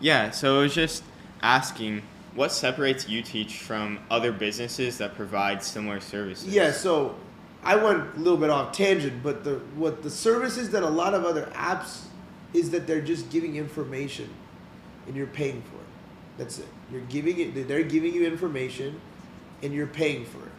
[0.00, 1.04] Yeah, so it was just
[1.42, 2.02] asking
[2.34, 6.48] what separates U-Teach from other businesses that provide similar services?
[6.48, 7.16] Yeah, so
[7.62, 11.14] I went a little bit off tangent, but the what the services that a lot
[11.14, 12.04] of other apps
[12.52, 14.28] is that they're just giving information
[15.06, 16.38] and you're paying for it.
[16.38, 16.68] That's it.
[16.90, 19.00] You're giving it they're giving you information
[19.62, 20.52] and you're paying for it.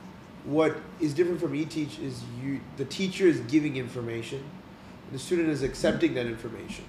[0.46, 5.50] What is different from U-Teach is you the teacher is giving information and the student
[5.50, 6.86] is accepting that information.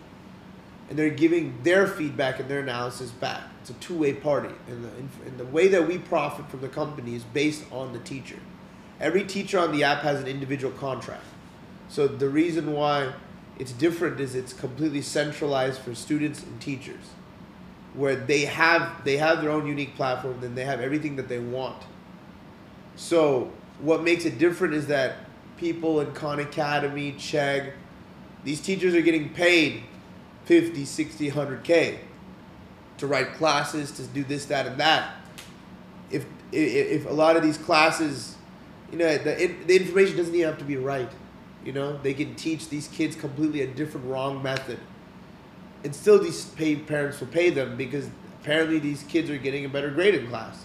[0.89, 3.43] And they're giving their feedback and their analysis back.
[3.63, 4.89] It's a two-way party, and the,
[5.27, 8.41] and the way that we profit from the company is based on the teacher
[9.03, 11.25] every teacher on the app has an individual contract.
[11.89, 13.13] So the reason why
[13.59, 17.11] it's different is it's completely centralized for students and teachers,
[17.95, 21.39] where they have they have their own unique platform, then they have everything that they
[21.39, 21.83] want.
[22.97, 25.17] So what makes it different is that
[25.57, 27.73] people in Khan Academy, Chegg,
[28.45, 29.85] these teachers are getting paid
[30.45, 31.99] 50, 60, 100K
[32.99, 35.15] to write classes, to do this, that, and that
[36.13, 38.37] if if, if a lot of these classes,
[38.91, 41.11] you know, the the information doesn't even have to be right.
[41.65, 44.79] You know, they can teach these kids completely a different wrong method,
[45.85, 48.09] and still these pay parents will pay them because
[48.41, 50.65] apparently these kids are getting a better grade in class.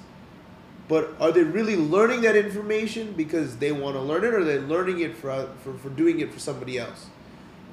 [0.88, 4.43] But are they really learning that information because they want to learn it, or are
[4.43, 7.07] they learning it for, for, for doing it for somebody else?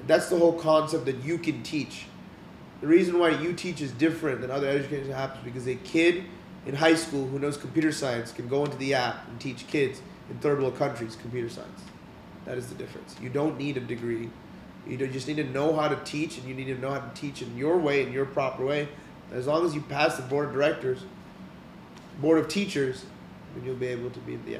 [0.05, 2.07] That's the whole concept that you can teach.
[2.81, 6.25] The reason why U-Teach is different than other education happens because a kid
[6.65, 10.01] in high school who knows computer science can go into the app and teach kids
[10.29, 11.81] in third world countries computer science.
[12.43, 13.15] That is the difference.
[13.21, 14.29] You don't need a degree.
[14.87, 17.19] You just need to know how to teach, and you need to know how to
[17.19, 18.87] teach in your way, in your proper way.
[19.31, 21.03] As long as you pass the board of directors,
[22.21, 23.05] board of teachers,
[23.55, 24.59] then you'll be able to be yeah.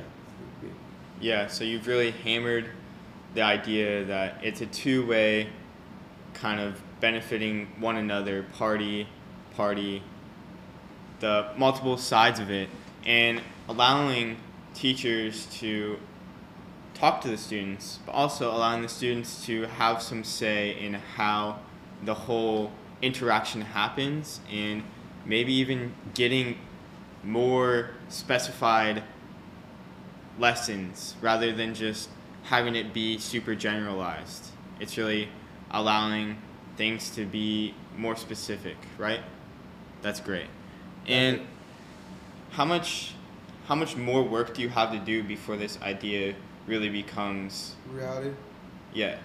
[1.22, 1.48] Yeah.
[1.48, 2.70] So you've really hammered
[3.34, 5.50] the idea that it's a two-way
[6.34, 9.08] kind of benefiting one another party
[9.56, 10.02] party
[11.20, 12.70] the multiple sides of it
[13.06, 14.38] and allowing
[14.74, 15.98] teachers to
[16.96, 21.60] talk to the students but also allowing the students to have some say in how
[22.04, 22.72] the whole
[23.02, 24.84] interaction happens and
[25.26, 26.58] maybe even getting
[27.24, 29.04] more specified
[30.40, 32.10] lessons rather than just
[32.44, 34.48] having it be super generalized.
[34.80, 35.30] It's really
[35.72, 36.38] allowing
[36.78, 39.22] things to be more specific, right?
[40.02, 40.48] That's great.
[41.08, 41.42] And
[42.52, 43.14] how much
[43.68, 46.36] how much more work do you have to do before this idea
[46.68, 48.32] really becomes reality?
[48.94, 49.18] Yeah.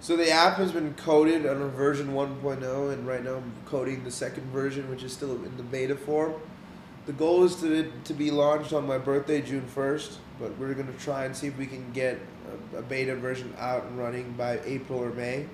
[0.00, 4.04] So the app has been coded on a version 1.0 and right now I'm coding
[4.04, 6.34] the second version which is still in the beta form.
[7.06, 10.92] The goal is to to be launched on my birthday June 1st, but we're going
[10.92, 12.18] to try and see if we can get
[12.74, 15.46] a, a beta version out and running by April or May.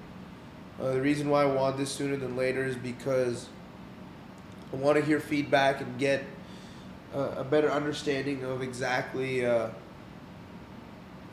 [0.81, 3.49] Uh, the reason why I want this sooner than later is because
[4.72, 6.25] I want to hear feedback and get
[7.14, 9.68] uh, a better understanding of exactly, uh,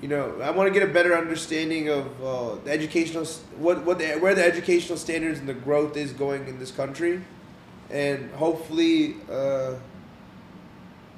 [0.02, 3.26] you know, I want to get a better understanding of uh, the educational,
[3.58, 7.22] what, what the, where the educational standards and the growth is going in this country.
[7.92, 9.76] And hopefully, uh,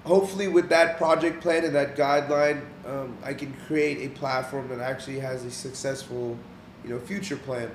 [0.03, 4.79] hopefully with that project plan and that guideline, um, I can create a platform that
[4.79, 6.37] actually has a successful,
[6.83, 7.71] you know, future plan.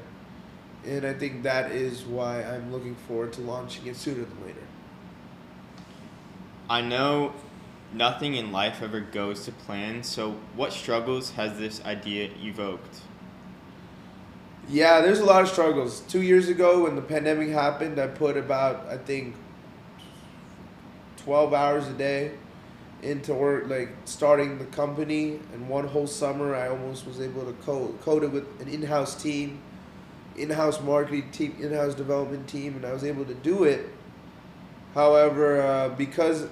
[0.84, 4.60] And I think that is why I'm looking forward to launching it sooner than later.
[6.68, 7.32] I know
[7.92, 13.00] nothing in life ever goes to plan, so what struggles has this idea evoked?
[14.68, 16.00] Yeah, there's a lot of struggles.
[16.00, 19.34] Two years ago, when the pandemic happened, I put about, I think,
[21.24, 22.32] 12 hours a day
[23.02, 25.40] into work, like starting the company.
[25.54, 28.82] And one whole summer, I almost was able to code, code it with an in
[28.82, 29.60] house team,
[30.36, 33.88] in house marketing team, in house development team, and I was able to do it.
[34.94, 36.46] However, uh, because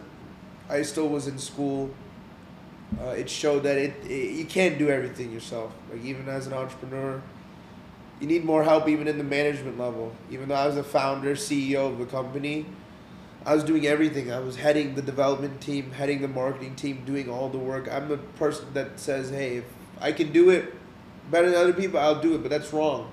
[0.68, 1.90] I still was in school,
[3.00, 5.72] uh, it showed that it, it you can't do everything yourself.
[5.90, 7.20] Like even as an entrepreneur,
[8.20, 10.14] you need more help even in the management level.
[10.30, 12.66] Even though I was the founder, CEO of the company,
[13.44, 14.32] I was doing everything.
[14.32, 17.88] I was heading the development team, heading the marketing team, doing all the work.
[17.90, 19.64] I'm the person that says, "Hey, if
[20.00, 20.74] I can do it
[21.30, 23.12] better than other people, I'll do it." But that's wrong.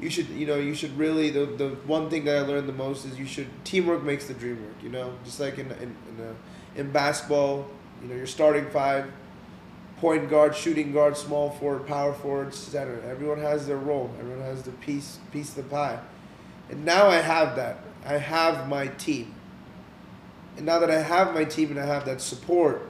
[0.00, 1.30] You should, you know, you should really.
[1.30, 4.34] The, the one thing that I learned the most is you should teamwork makes the
[4.34, 4.82] dream work.
[4.82, 6.34] You know, just like in in in, a,
[6.76, 7.68] in basketball,
[8.02, 9.10] you know, you're starting five,
[9.98, 13.00] point guard, shooting guard, small forward, power forward, center.
[13.08, 14.10] Everyone has their role.
[14.18, 15.98] Everyone has the piece piece of the pie.
[16.70, 17.78] And now I have that.
[18.04, 19.34] I have my team.
[20.56, 22.88] And now that I have my team and I have that support,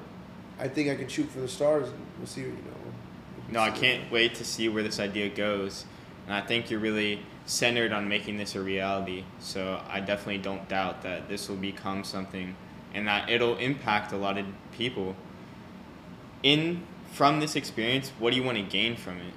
[0.58, 1.88] I think I can shoot for the stars.
[2.18, 2.42] We'll see.
[2.42, 3.50] You know.
[3.50, 5.84] no, I can't wait to see where this idea goes,
[6.26, 9.24] and I think you're really centered on making this a reality.
[9.40, 12.54] So I definitely don't doubt that this will become something,
[12.94, 15.16] and that it'll impact a lot of people.
[16.42, 16.82] In
[17.12, 19.34] from this experience, what do you want to gain from it?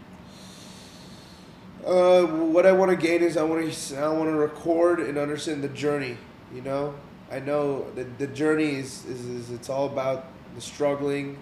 [1.86, 5.18] Uh, what I want to gain is I want to I want to record and
[5.18, 6.18] understand the journey.
[6.54, 6.96] You know,
[7.32, 10.26] I know that the journey is, is, is it's all about
[10.56, 11.38] the struggling.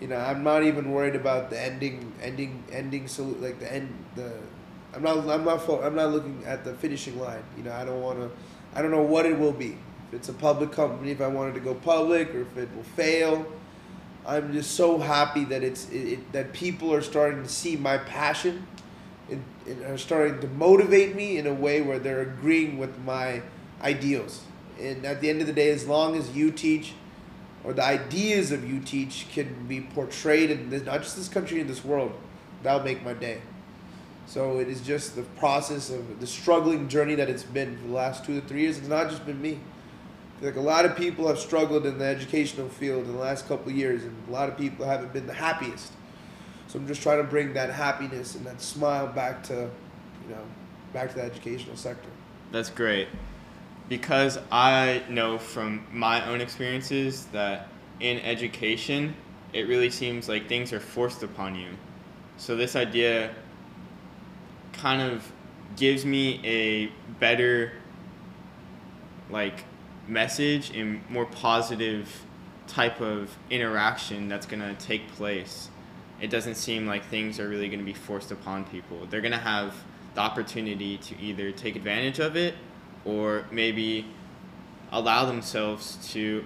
[0.00, 3.08] You know, I'm not even worried about the ending, ending, ending.
[3.08, 4.32] So like the end, the
[4.94, 7.42] I'm not, I'm not, I'm not looking at the finishing line.
[7.56, 8.30] You know, I don't want to,
[8.74, 9.78] I don't know what it will be.
[10.14, 13.46] It's a public company, if I wanted to go public, or if it will fail.
[14.26, 17.98] I'm just so happy that it's it, it, that people are starting to see my
[17.98, 18.66] passion,
[19.30, 23.42] and, and are starting to motivate me in a way where they're agreeing with my
[23.82, 24.42] ideals.
[24.80, 26.94] And at the end of the day, as long as U-Teach,
[27.62, 31.66] or the ideas of U-Teach can be portrayed in this, not just this country, in
[31.66, 32.12] this world,
[32.62, 33.40] that'll make my day.
[34.26, 37.92] So it is just the process of the struggling journey that it's been for the
[37.94, 38.78] last two to three years.
[38.78, 39.60] It's not just been me.
[40.44, 43.70] Like a lot of people have struggled in the educational field in the last couple
[43.70, 45.92] of years, and a lot of people haven't been the happiest.
[46.68, 50.42] So I'm just trying to bring that happiness and that smile back to, you know,
[50.92, 52.08] back to the educational sector.
[52.52, 53.08] That's great.
[53.88, 57.68] Because I know from my own experiences that
[58.00, 59.14] in education,
[59.52, 61.68] it really seems like things are forced upon you.
[62.36, 63.34] So this idea
[64.72, 65.30] kind of
[65.76, 66.86] gives me a
[67.18, 67.72] better
[69.30, 69.64] like
[70.08, 72.24] message and more positive
[72.66, 75.68] type of interaction that's going to take place.
[76.20, 79.06] It doesn't seem like things are really going to be forced upon people.
[79.06, 79.74] They're going to have
[80.14, 82.54] the opportunity to either take advantage of it
[83.04, 84.06] or maybe
[84.92, 86.44] allow themselves to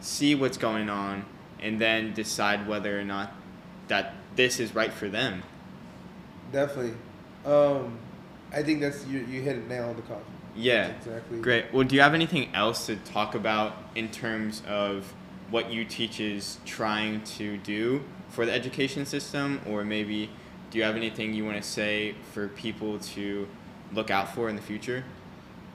[0.00, 1.24] see what's going on
[1.60, 3.32] and then decide whether or not
[3.88, 5.42] that this is right for them.
[6.52, 6.94] Definitely.
[7.44, 7.98] Um,
[8.52, 10.24] I think that's you, you hit it nail on the coffin.
[10.58, 10.88] Yeah.
[10.88, 11.40] Exactly.
[11.40, 11.72] Great.
[11.72, 15.14] Well, do you have anything else to talk about in terms of
[15.50, 20.30] what U-Teach is trying to do for the education system, or maybe
[20.70, 23.48] do you have anything you want to say for people to
[23.92, 25.04] look out for in the future?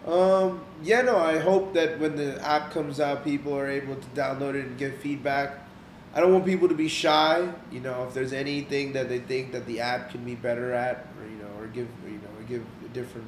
[0.06, 4.08] Um, yeah, no, I hope that when the app comes out, people are able to
[4.10, 5.60] download it and give feedback.
[6.14, 7.50] I don't want people to be shy.
[7.72, 11.08] You know, if there's anything that they think that the app can be better at,
[11.20, 13.28] or you know, or give, you know, or give a different.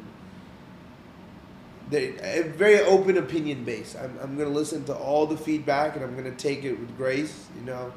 [1.90, 3.96] They a very open opinion based.
[3.96, 7.48] I'm I'm gonna listen to all the feedback and I'm gonna take it with grace.
[7.58, 7.94] You know,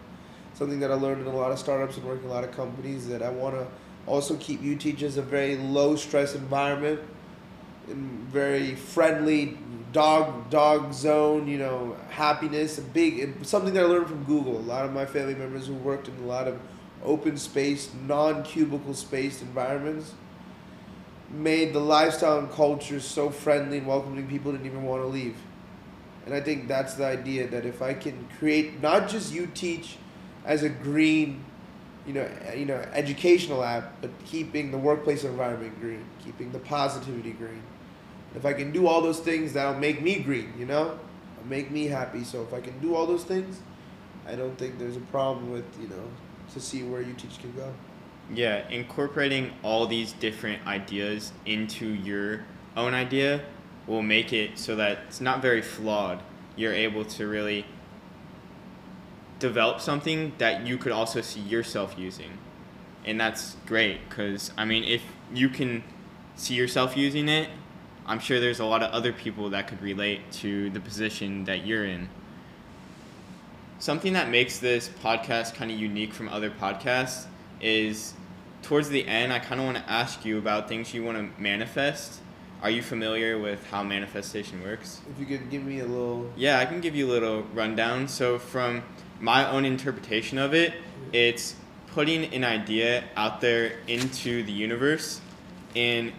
[0.55, 3.09] something that I learned in a lot of startups and working a lot of companies
[3.09, 3.67] that I want to
[4.07, 7.01] also keep you teachers a very low stress environment
[7.89, 9.57] and very friendly
[9.93, 14.61] dog dog zone you know happiness a big something that i learned from google a
[14.61, 16.59] lot of my family members who worked in a lot of
[17.05, 20.13] open space non-cubicle spaced environments
[21.31, 25.37] made the lifestyle and culture so friendly and welcoming people didn't even want to leave
[26.25, 29.99] and i think that's the idea that if i can create not just U-Teach
[30.45, 31.45] as a green
[32.09, 36.59] you know, eh, you know, educational app, but keeping the workplace environment green, keeping the
[36.59, 37.63] positivity green.
[38.35, 40.99] If I can do all those things, that'll make me green, you know,
[41.37, 42.25] It'll make me happy.
[42.25, 43.61] So if I can do all those things,
[44.27, 46.03] I don't think there's a problem with you know
[46.55, 47.73] to see where U-Teach can go.
[48.33, 52.45] Yeah, incorporating all these different ideas into your
[52.77, 53.43] own idea
[53.87, 56.21] will make it so that it's not very flawed.
[56.55, 57.65] You're able to really
[59.39, 62.39] develop something that you could also see yourself using.
[63.05, 65.03] And that's great because, I mean, if
[65.33, 65.83] you can
[66.37, 67.49] see yourself using it,
[68.07, 71.67] I'm sure there's a lot of other people that could relate to the position that
[71.67, 72.09] you're in.
[73.79, 77.27] Something that makes this podcast kind of unique from other podcasts
[77.61, 78.15] is
[78.69, 81.41] towards the end, I kind of want to ask you about things you want to
[81.41, 82.21] manifest.
[82.63, 85.01] Are you familiar with how manifestation works?
[85.11, 86.31] If you could give me a little.
[86.37, 88.09] Yeah, I can give you a little rundown.
[88.09, 88.83] So, from
[89.21, 90.75] my own interpretation of it,
[91.15, 91.55] it's
[91.93, 95.23] putting an idea out there into the universe
[95.75, 96.13] and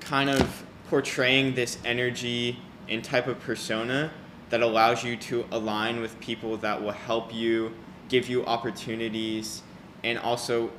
[0.00, 4.10] kind of portraying this energy and type of persona
[4.50, 7.72] that allows you to align with people that will help you,
[8.08, 9.62] give you opportunities,
[10.02, 10.72] and also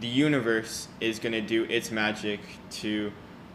[0.00, 2.40] the universe is going to do its magic
[2.70, 3.12] to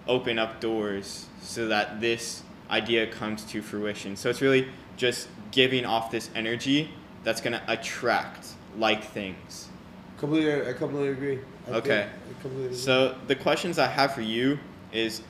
[0.08, 4.16] open up doors so that this idea comes to fruition.
[4.16, 4.68] So it's really
[4.98, 6.90] just giving off this energy
[7.24, 9.70] that's going to attract like things.
[10.18, 11.40] Completely, I completely agree.
[11.68, 12.10] I Okay.
[12.42, 12.78] completely agree.
[12.78, 14.60] So the questions I have for you
[14.92, 15.22] is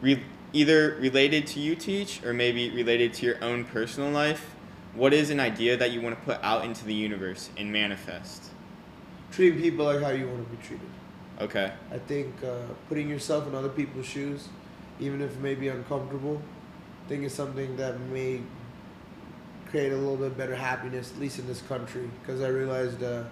[0.00, 0.22] re-
[0.52, 4.54] either related to U-Teach or maybe related to your own personal life.
[4.94, 8.50] What is an idea that you want to put out into the universe and manifest?
[9.32, 10.88] Treating people like how you want to be treated.
[11.40, 11.72] Okay.
[11.90, 14.48] I think uh, putting yourself in other people's shoes,
[14.98, 16.42] even if it may be uncomfortable,
[17.04, 18.40] I think is something that may
[19.70, 22.10] create a little bit better happiness, at least in this country.
[22.20, 23.24] Because I realized, uh,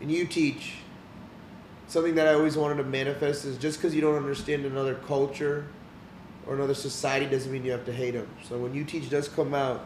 [0.00, 0.76] and U-Teach,
[1.88, 5.66] something that I always wanted to manifest is just because you don't understand another culture
[6.46, 8.28] or another society doesn't mean you have to hate them.
[8.48, 9.84] So when U-Teach does come out,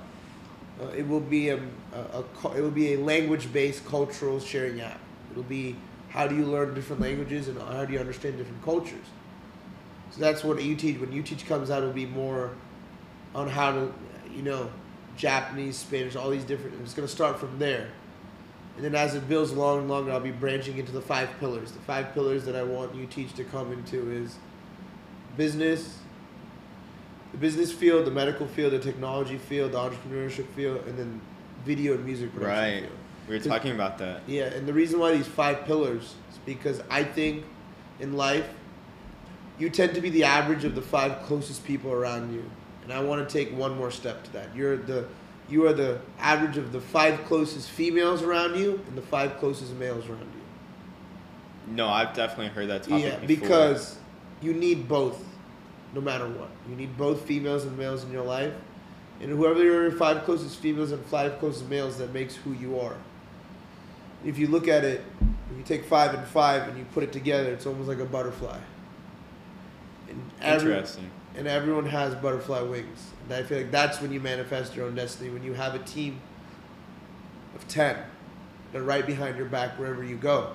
[0.81, 1.57] uh, it will be a,
[1.93, 5.01] a, a it will be a language-based cultural sharing app.
[5.33, 5.77] It'll be
[6.11, 9.07] how do you learn different languages and how do you understand different cultures.
[10.11, 11.01] So that's what you teach.
[11.01, 12.51] When U-Teach comes out, it'll be more
[13.35, 13.95] on how to,
[14.31, 14.71] you know,
[15.17, 16.81] Japanese, Spanish, all these different.
[16.83, 17.89] It's gonna start from there,
[18.77, 21.73] and then as it builds along and longer, I'll be branching into the five pillars.
[21.73, 24.37] The five pillars that I want U-Teach to come into is
[25.37, 25.99] business,
[27.33, 31.21] the business field, the medical field, the technology field, the entrepreneurship field, and then
[31.65, 32.81] video and music production Right.
[32.83, 32.99] field.
[33.29, 34.23] We were talking about that.
[34.27, 37.45] Yeah, and the reason why these five pillars is because I think
[38.01, 38.49] in life,
[39.59, 42.45] you tend to be the average of the five closest people around you.
[42.83, 44.55] and I want to take one more step to that.
[44.57, 45.07] You're the
[45.49, 49.73] you are the average of the five closest females around you and the five closest
[49.75, 51.75] males around you.
[51.75, 53.41] No, I've definitely heard that topic Yeah, before.
[53.41, 53.99] because
[54.41, 55.23] you need both,
[55.95, 56.49] no matter what.
[56.69, 58.53] You need both females and males in your life,
[59.21, 62.97] and whoever your five closest females and five closest males, that makes who you are.
[64.25, 65.05] If you look at it,
[65.51, 68.05] if you take five and five and you put it together, it's almost like a
[68.05, 68.59] butterfly.
[70.09, 71.11] And every- interesting.
[71.37, 73.11] and everyone has butterfly wings.
[73.25, 75.31] And I feel like that's when you manifest your own destiny.
[75.31, 76.21] When you have a team
[77.55, 77.97] of ten
[78.73, 80.53] that are right behind your back wherever you go.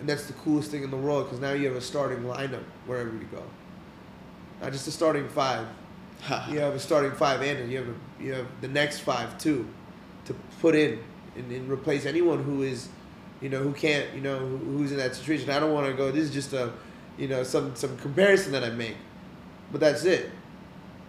[0.00, 2.64] And that's the coolest thing in the world because now you have a starting lineup
[2.86, 3.42] wherever you go.
[4.60, 5.66] Not just a starting five.
[6.50, 9.68] You have a starting five and you have a, you have the next five too,
[10.24, 10.98] to put in
[11.36, 12.88] and, and replace anyone who is,
[13.40, 15.50] you know, who can't, you know, who, who's in that situation.
[15.50, 16.10] I don't want to go.
[16.10, 16.72] This is just a,
[17.18, 18.96] you know, some some comparison that I make,
[19.70, 20.30] but that's it.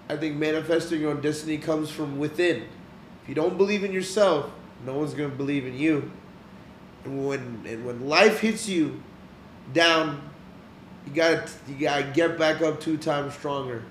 [0.09, 2.67] I think manifesting your own destiny comes from within.
[3.23, 4.51] If you don't believe in yourself,
[4.85, 6.11] no one's gonna believe in you.
[7.03, 9.01] And when and when life hits you
[9.73, 10.21] down,
[11.07, 13.83] you gotta you gotta get back up two times stronger.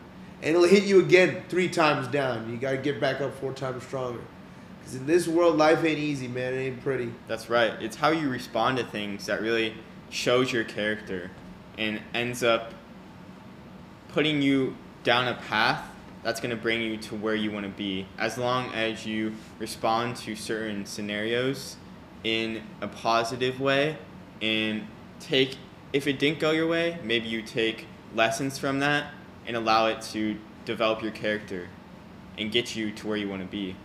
[0.42, 2.50] And it'll hit you again three times down.
[2.50, 4.20] You gotta get back up four times stronger.
[4.84, 6.54] Cause in this world, life ain't easy, man.
[6.54, 7.12] It ain't pretty.
[7.26, 7.72] That's right.
[7.80, 9.74] It's how you respond to things that really
[10.10, 11.30] shows your character
[11.78, 12.72] and ends up
[14.08, 15.84] putting you down a path
[16.22, 19.34] that's going to bring you to where you want to be as long as you
[19.58, 21.76] respond to certain scenarios
[22.22, 23.98] in a positive way
[24.40, 24.86] and
[25.20, 25.56] take
[25.92, 29.12] if it didn't go your way maybe you take lessons from that
[29.46, 31.68] and allow it to develop your character
[32.38, 33.76] and get you to where you want to be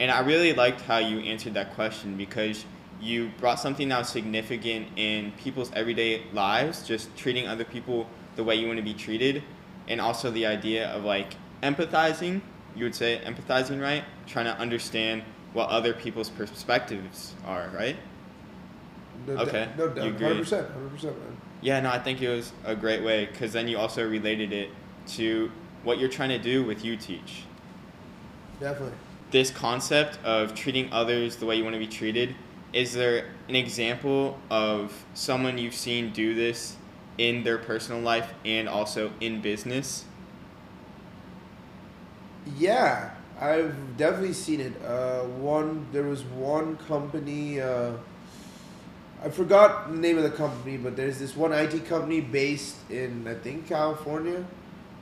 [0.00, 2.64] and I really liked how you answered that question because
[3.00, 8.42] you brought something that was significant in people's everyday lives, just treating other people the
[8.42, 9.42] way you want to be treated,
[9.88, 12.40] and also the idea of like empathizing.
[12.74, 14.04] You would say empathizing, right?
[14.26, 15.22] Trying to understand
[15.52, 17.96] what other people's perspectives are, right?
[19.26, 19.76] No Okay, doubt.
[19.76, 20.06] No you doubt.
[20.06, 20.26] agree.
[20.28, 20.70] Hundred percent.
[20.70, 21.36] Hundred percent, man.
[21.62, 24.70] Yeah, no, I think it was a great way because then you also related it
[25.08, 25.50] to
[25.82, 27.42] what you're trying to do with U-Teach.
[28.60, 28.96] Definitely.
[29.30, 32.34] This concept of treating others the way you want to be treated
[32.72, 36.76] is there an example of someone you've seen do this
[37.18, 40.04] in their personal life and also in business
[42.58, 43.10] Yeah,
[43.40, 44.72] I've definitely seen it.
[44.84, 47.60] Uh, one there was one company.
[47.60, 47.92] Uh,
[49.22, 53.26] I forgot the name of the company, but there's this one IT company based in
[53.28, 54.44] I think California.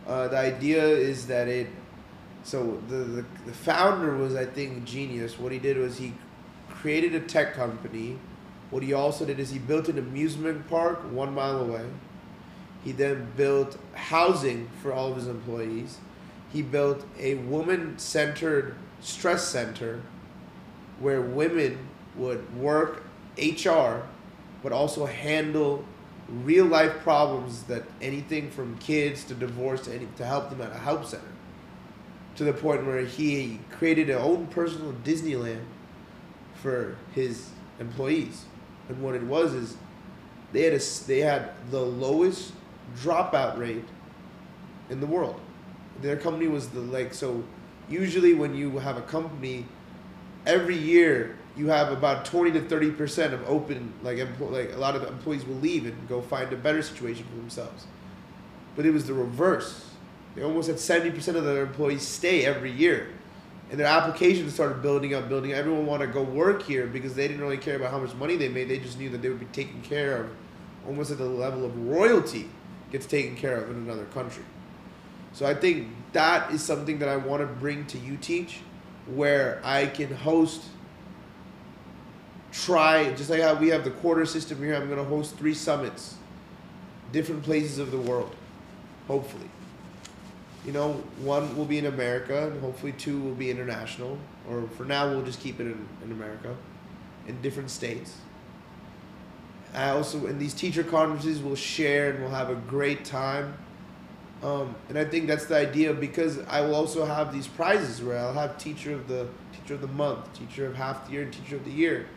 [0.06, 1.68] Uh, the idea is that it.
[2.48, 5.38] So the, the the founder was I think genius.
[5.38, 6.14] What he did was he
[6.70, 8.18] created a tech company.
[8.70, 11.86] What he also did is he built an amusement park one mile away.
[12.84, 15.98] He then built housing for all of his employees
[16.52, 20.00] he built a woman centered stress center
[20.98, 21.78] where women
[22.16, 23.04] would work
[23.36, 24.02] HR
[24.62, 25.84] but also handle
[26.28, 30.72] real life problems that anything from kids to divorce to any to help them at
[30.72, 31.24] a help center
[32.38, 35.64] to the point where he created a own personal Disneyland
[36.54, 38.44] for his employees.
[38.88, 39.76] And what it was is
[40.52, 42.52] they had a, they had the lowest
[42.96, 43.84] dropout rate
[44.88, 45.40] in the world.
[46.00, 47.42] Their company was the like so
[47.88, 49.66] usually when you have a company
[50.46, 54.94] every year you have about 20 to 30 percent of open like like a lot
[54.94, 57.88] of employees will leave and go find a better situation for themselves.
[58.76, 59.87] But it was the reverse
[60.34, 63.08] they almost had 70 percent of their employees stay every year
[63.70, 65.58] and their applications started building up building up.
[65.58, 68.36] everyone wanted to go work here because they didn't really care about how much money
[68.36, 70.30] they made they just knew that they would be taken care of
[70.86, 72.48] almost at the level of royalty
[72.90, 74.44] gets taken care of in another country
[75.32, 78.60] so I think that is something that I want to bring to U-Teach,
[79.06, 80.62] where I can host.
[82.50, 84.74] Try just like how we have the quarter system here.
[84.74, 86.16] I'm going to host three summits,
[87.12, 88.34] different places of the world,
[89.06, 89.48] hopefully.
[90.68, 90.92] You know,
[91.22, 94.18] one will be in America, and hopefully two will be international.
[94.46, 96.54] Or for now, we'll just keep it in, in America,
[97.26, 98.18] in different states.
[99.72, 103.54] I also in these teacher conferences, we'll share and we'll have a great time.
[104.42, 108.18] Um, and I think that's the idea because I will also have these prizes where
[108.18, 111.32] I'll have teacher of the teacher of the month, teacher of half the year, and
[111.32, 112.08] teacher of the year.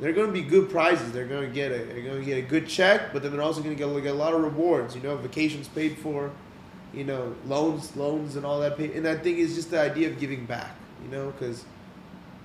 [0.00, 1.12] They're going to be good prizes.
[1.12, 3.42] They're going to get a they're going to get a good check, but then they're
[3.42, 4.96] also going to get like a lot of rewards.
[4.96, 6.32] You know, vacations paid for,
[6.94, 8.78] you know, loans loans and all that.
[8.78, 10.74] And I think it's just the idea of giving back.
[11.02, 11.64] You know, because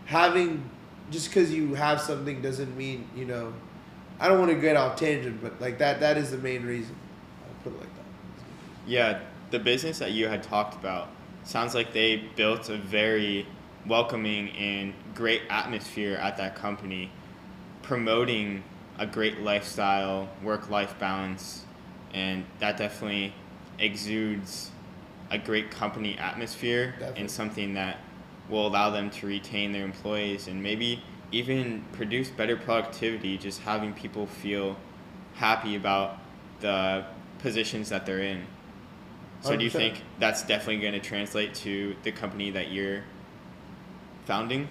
[0.05, 0.69] having
[1.09, 3.53] just because you have something doesn't mean you know.
[4.19, 6.95] I don't want to get off tangent, but like that that is the main reason.
[7.43, 8.05] I'll put it like that.
[8.85, 9.19] yeah
[9.51, 11.09] the business that you had talked about
[11.43, 13.45] sounds like they built a very
[13.85, 17.11] welcoming and great atmosphere at that company,
[17.81, 18.63] promoting
[18.97, 21.65] a great lifestyle, work life balance,
[22.13, 23.33] and that definitely
[23.81, 24.71] exudes
[25.29, 27.21] a great company atmosphere Definitely.
[27.21, 27.97] and something that
[28.49, 31.01] will allow them to retain their employees and maybe
[31.31, 34.75] even produce better productivity just having people feel
[35.35, 36.17] happy about
[36.59, 37.05] the
[37.39, 38.45] positions that they're in.
[39.41, 43.01] So do you think that's definitely going to translate to the company that you're
[44.25, 44.69] founding?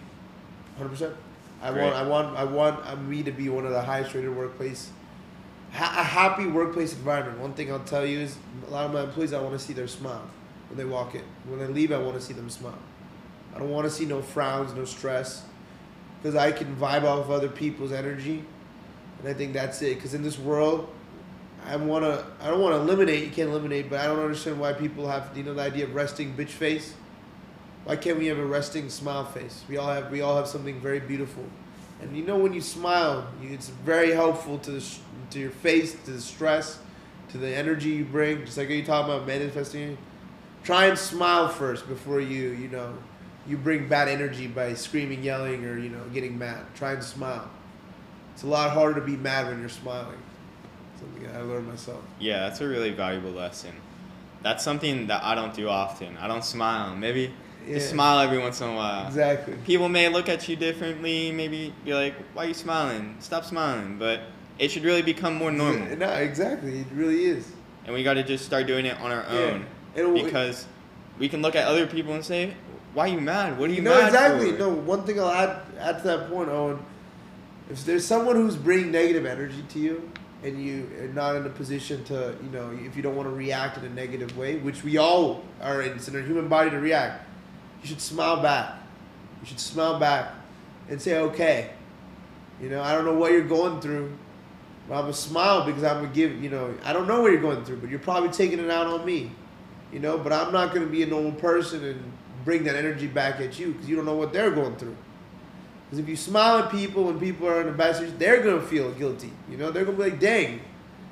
[0.76, 1.16] Hundred percent.
[1.61, 1.82] I Great.
[1.82, 4.90] want, I want, I want me to be one of the highest rated workplace,
[5.73, 7.39] a happy workplace environment.
[7.39, 9.73] One thing I'll tell you is, a lot of my employees, I want to see
[9.73, 10.29] their smile
[10.68, 11.25] when they walk in.
[11.47, 12.79] When they leave, I want to see them smile.
[13.55, 15.45] I don't want to see no frowns, no stress,
[16.18, 18.45] because I can vibe off other people's energy,
[19.18, 19.97] and I think that's it.
[19.97, 20.89] Because in this world,
[21.66, 23.25] I want to, I don't want to eliminate.
[23.25, 25.95] You can't eliminate, but I don't understand why people have, you know, the idea of
[25.95, 26.95] resting bitch face.
[27.85, 29.64] Why can't we have a resting smile face?
[29.68, 31.45] We all have we all have something very beautiful,
[32.01, 34.84] and you know when you smile, it's very helpful to the,
[35.30, 36.78] to your face, to the stress,
[37.30, 38.44] to the energy you bring.
[38.44, 39.98] Just like you talking about manifesting,
[40.64, 42.96] try and smile first before you you know
[43.46, 46.64] you bring bad energy by screaming, yelling, or you know getting mad.
[46.74, 47.51] Try and smile.
[48.34, 50.18] It's a lot harder to be mad when you're smiling.
[50.98, 52.03] Something I learned myself.
[52.18, 53.72] Yeah, that's a really valuable lesson.
[54.42, 56.16] That's something that I don't do often.
[56.16, 56.96] I don't smile.
[56.96, 57.34] Maybe
[57.66, 59.06] just smile every once in a while.
[59.06, 59.54] Exactly.
[59.64, 63.16] People may look at you differently, maybe be like, why are you smiling?
[63.20, 63.98] Stop smiling.
[63.98, 64.20] But
[64.58, 65.96] it should really become more normal.
[65.96, 66.80] No, exactly.
[66.80, 67.50] It really is.
[67.84, 69.66] And we got to just start doing it on our own.
[69.94, 70.66] It'll- Because
[71.18, 72.54] we can look at other people and say,
[72.94, 73.58] why are you mad?
[73.58, 74.52] What are you no, mad exactly.
[74.52, 74.58] for?
[74.58, 76.78] No, one thing I'll add add to that point, Owen.
[77.70, 80.11] If there's someone who's bringing negative energy to you,
[80.42, 83.34] and you are not in a position to, you know, if you don't want to
[83.34, 86.70] react in a negative way, which we all are in, it's in our human body
[86.70, 87.28] to react,
[87.83, 88.74] you should smile back.
[89.41, 90.33] You should smile back
[90.89, 91.70] and say, okay,
[92.61, 94.12] you know, I don't know what you're going through,
[94.89, 97.41] but I'm gonna smile because I'm gonna give, you know, I don't know what you're
[97.41, 99.31] going through, but you're probably taking it out on me,
[99.93, 102.12] you know, but I'm not gonna be a normal person and
[102.45, 104.97] bring that energy back at you because you don't know what they're going through.
[105.87, 108.62] Because if you smile at people when people are in a bad situation, they're gonna
[108.62, 109.33] feel guilty.
[109.51, 110.61] You know, they're gonna be like, "Dang,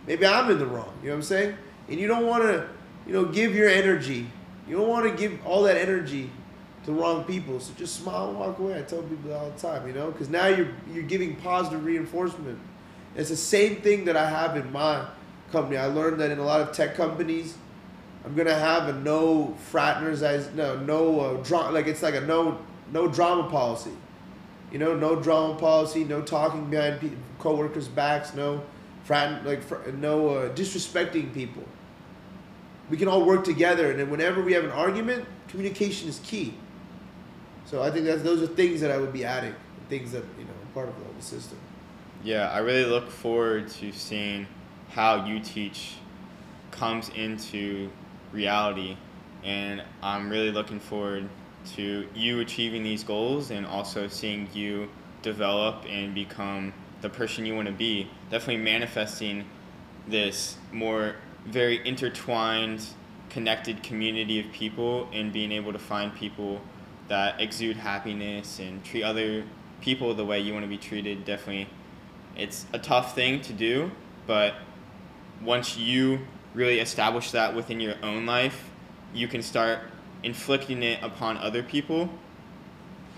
[0.07, 1.57] maybe I'm in the wrong." You know what I'm saying?
[1.89, 2.69] And you don't want to,
[3.07, 4.31] you know, give your energy.
[4.69, 6.38] You don't want to give all that energy to
[6.89, 7.61] the wrong people.
[7.61, 8.78] So just smile and walk away.
[8.78, 9.86] I tell people all the time.
[9.86, 12.59] You know, because now you're you're giving positive reinforcement.
[13.14, 15.05] It's the same thing that I have in my
[15.53, 15.76] company.
[15.76, 17.57] I learned that in a lot of tech companies,
[18.24, 22.59] I'm gonna have a no fraternize, no no uh, dra- like it's like a no
[22.93, 23.93] no drama policy.
[24.72, 28.62] You know, no drama policy, no talking behind pe- coworkers' backs, no
[29.05, 31.64] frat like fr- no uh, disrespecting people.
[32.91, 36.55] We can all work together, and then whenever we have an argument, communication is key.
[37.69, 39.55] So I think that's those are things that I would be adding,
[39.91, 41.59] things that you know part of the system.
[42.25, 44.47] Yeah, I really look forward to seeing
[44.89, 45.97] how U-Teach
[46.71, 47.91] comes into
[48.33, 48.97] reality,
[49.45, 51.29] and I'm really looking forward
[51.77, 54.89] to you achieving these goals and also seeing you
[55.21, 58.11] develop and become the person you want to be.
[58.31, 59.45] Definitely manifesting
[60.07, 62.87] this more very intertwined,
[63.29, 66.62] connected community of people and being able to find people
[67.09, 69.45] that exude happiness and treat other
[69.81, 71.25] people the way you want to be treated.
[71.25, 71.69] Definitely
[72.39, 73.91] it's a tough thing to do,
[74.27, 74.55] but
[75.43, 76.21] once you
[76.55, 78.71] really establish that within your own life,
[79.13, 79.81] you can start
[80.23, 82.09] inflicting it upon other people.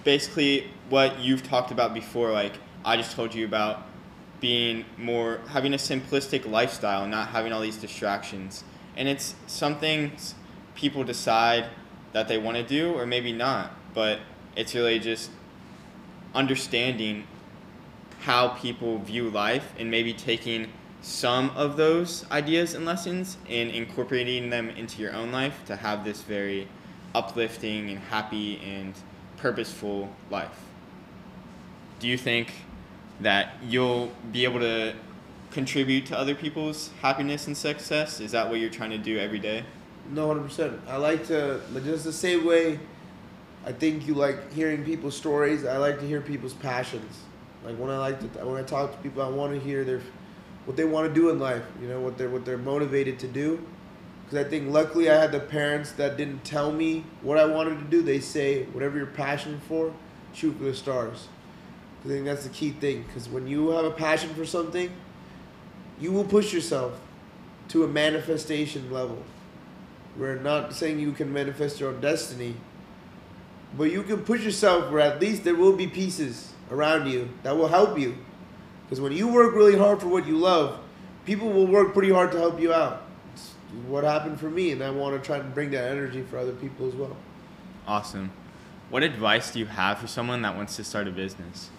[0.05, 3.83] Basically, what you've talked about before, like I just told you about
[4.41, 8.65] being more, having a simplistic lifestyle, not having all these distractions.
[8.97, 10.13] And it's something
[10.75, 11.67] people decide
[12.13, 14.21] that they want to do or maybe not, but
[14.57, 15.31] it's really just
[16.35, 17.25] understanding
[18.21, 20.71] how people view life and maybe taking
[21.03, 26.05] some of those ideas and lessons and incorporating them into your own life to have
[26.05, 26.69] this very
[27.15, 28.95] uplifting and happy and
[29.39, 30.61] purposeful life.
[31.99, 32.53] Do you think
[33.21, 34.95] that you'll be able to
[35.51, 38.21] contribute to other people's happiness and success?
[38.21, 39.65] Is that what you're trying to do every day?
[40.11, 40.81] No, hundred percent.
[40.89, 42.79] I like to just the same way.
[43.65, 45.65] I think you like hearing people's stories.
[45.65, 47.21] I like to hear people's passions.
[47.65, 50.01] Like when I like to when I talk to people, I want to hear their
[50.65, 51.65] what they want to do in life.
[51.81, 53.65] You know what they're what they're motivated to do.
[54.25, 57.81] Because I think luckily I had the parents that didn't tell me what I wanted
[57.81, 58.01] to do.
[58.01, 59.93] They say whatever you're passionate for,
[60.33, 61.29] shoot for the stars.
[62.05, 63.03] I think that's the key thing.
[63.03, 64.91] Because when you have a passion for something,
[65.99, 67.01] you will push yourself
[67.69, 69.23] to a manifestation level.
[70.17, 72.55] We're not saying you can manifest your own destiny,
[73.77, 77.57] but you can push yourself where at least there will be pieces around you that
[77.57, 78.17] will help you.
[78.85, 80.81] Because when you work really hard for what you love,
[81.25, 83.03] people will work pretty hard to help you out.
[83.33, 83.53] It's
[83.87, 86.53] what happened for me, and I want to try and bring that energy for other
[86.53, 87.17] people as well.
[87.87, 88.33] Awesome.
[88.91, 91.71] What advice do you have for someone that wants to start a business?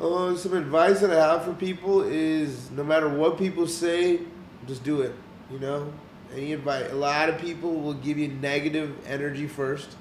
[0.00, 4.20] Uh, some advice that I have for people is no matter what people say,
[4.66, 5.14] just do it.
[5.50, 5.92] You know,
[6.34, 6.90] any advice.
[6.90, 9.96] A lot of people will give you negative energy first.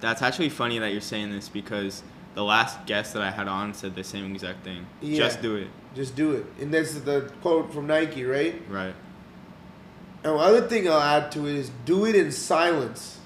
[0.00, 2.02] That's actually funny that you're saying this because
[2.34, 4.86] the last guest that I had on said the same exact thing.
[5.00, 5.18] Yeah.
[5.18, 5.68] Just do it.
[5.94, 6.46] Just do it.
[6.60, 8.60] And that's the quote from Nike, right?
[8.68, 8.94] Right.
[10.22, 13.18] And the other thing I'll add to it is do it in silence.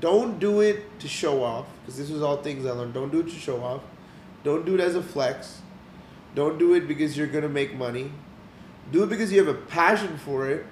[0.00, 2.92] Don't do it to show off, because this was all things I learned.
[2.92, 3.82] Don't do it to show off.
[4.44, 5.62] Don't do it as a flex.
[6.34, 8.12] Don't do it because you're gonna make money.
[8.92, 10.66] Do it because you have a passion for it,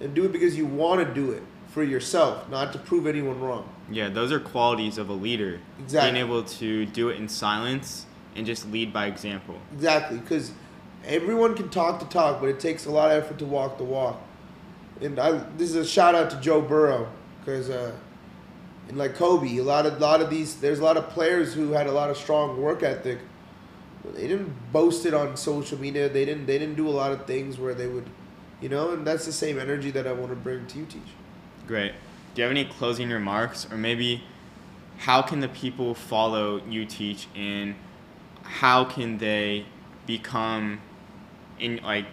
[0.00, 3.40] and do it because you want to do it for yourself, not to prove anyone
[3.40, 3.68] wrong.
[3.90, 5.60] Yeah, those are qualities of a leader.
[5.78, 6.12] Exactly.
[6.12, 9.56] Being able to do it in silence and just lead by example.
[9.72, 10.52] Exactly, because
[11.04, 13.84] everyone can talk the talk, but it takes a lot of effort to walk the
[13.84, 14.20] walk.
[15.00, 17.08] And I, this is a shout out to Joe Burrow,
[17.40, 17.92] because uh,
[18.88, 21.72] and like Kobe, a lot of lot of these, there's a lot of players who
[21.72, 23.18] had a lot of strong work ethic.
[24.14, 26.08] They didn't boast it on social media.
[26.08, 26.46] They didn't.
[26.46, 28.08] They didn't do a lot of things where they would,
[28.60, 28.92] you know.
[28.92, 31.02] And that's the same energy that I want to bring to U-Teach.
[31.66, 31.92] Great.
[32.38, 34.22] Do you have any closing remarks or maybe
[34.98, 37.74] how can the people follow U-Teach and
[38.44, 39.66] how can they
[40.06, 40.80] become
[41.58, 42.04] in like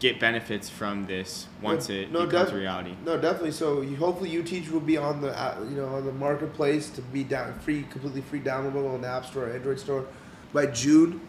[0.00, 2.96] get benefits from this once it No, becomes def- reality?
[3.04, 3.52] No, definitely.
[3.52, 7.00] So you, hopefully, U-Teach will be on the uh, you know on the marketplace to
[7.00, 10.04] be down free, completely free downloadable on the App Store, or Android Store,
[10.52, 11.20] by June.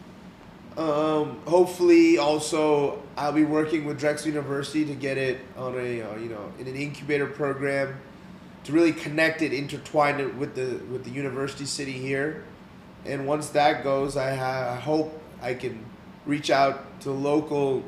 [0.76, 6.16] Um, hopefully, also I'll be working with Drexel University to get it on a uh,
[6.16, 7.96] you know in an incubator program
[8.66, 12.44] to really connect it, intertwine it with the with the university city here.
[13.04, 15.84] And once that goes, I, ha- I hope I can
[16.24, 17.84] reach out to local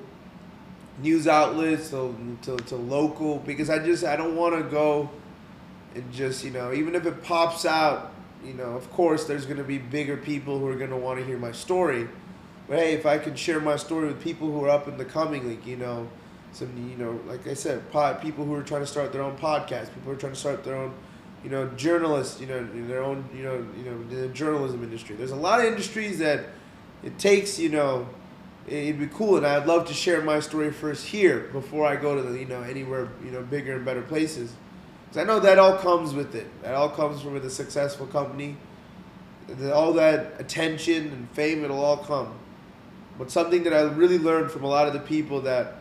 [1.02, 5.10] news outlets to, to, to local because I just I don't want to go
[5.94, 8.12] and just you know even if it pops out
[8.44, 11.38] you know of course there's gonna be bigger people who are gonna want to hear
[11.38, 12.08] my story
[12.68, 15.04] but hey if I can share my story with people who are up in the
[15.04, 16.08] coming like you know
[16.59, 19.36] some you know like I said pod, people who are trying to start their own
[19.36, 20.92] podcast people who are trying to start their own
[21.44, 25.14] you know journalists you know their own you know you know the journalism industry.
[25.14, 26.46] There's a lot of industries that
[27.04, 28.09] it takes you know
[28.66, 32.14] it'd be cool and i'd love to share my story first here before i go
[32.14, 34.52] to the you know anywhere you know bigger and better places.
[35.04, 36.46] Because i know that all comes with it.
[36.62, 38.56] That all comes from a successful company.
[39.46, 42.34] The, all that attention and fame it'll all come.
[43.16, 45.77] But something that i really learned from a lot of the people that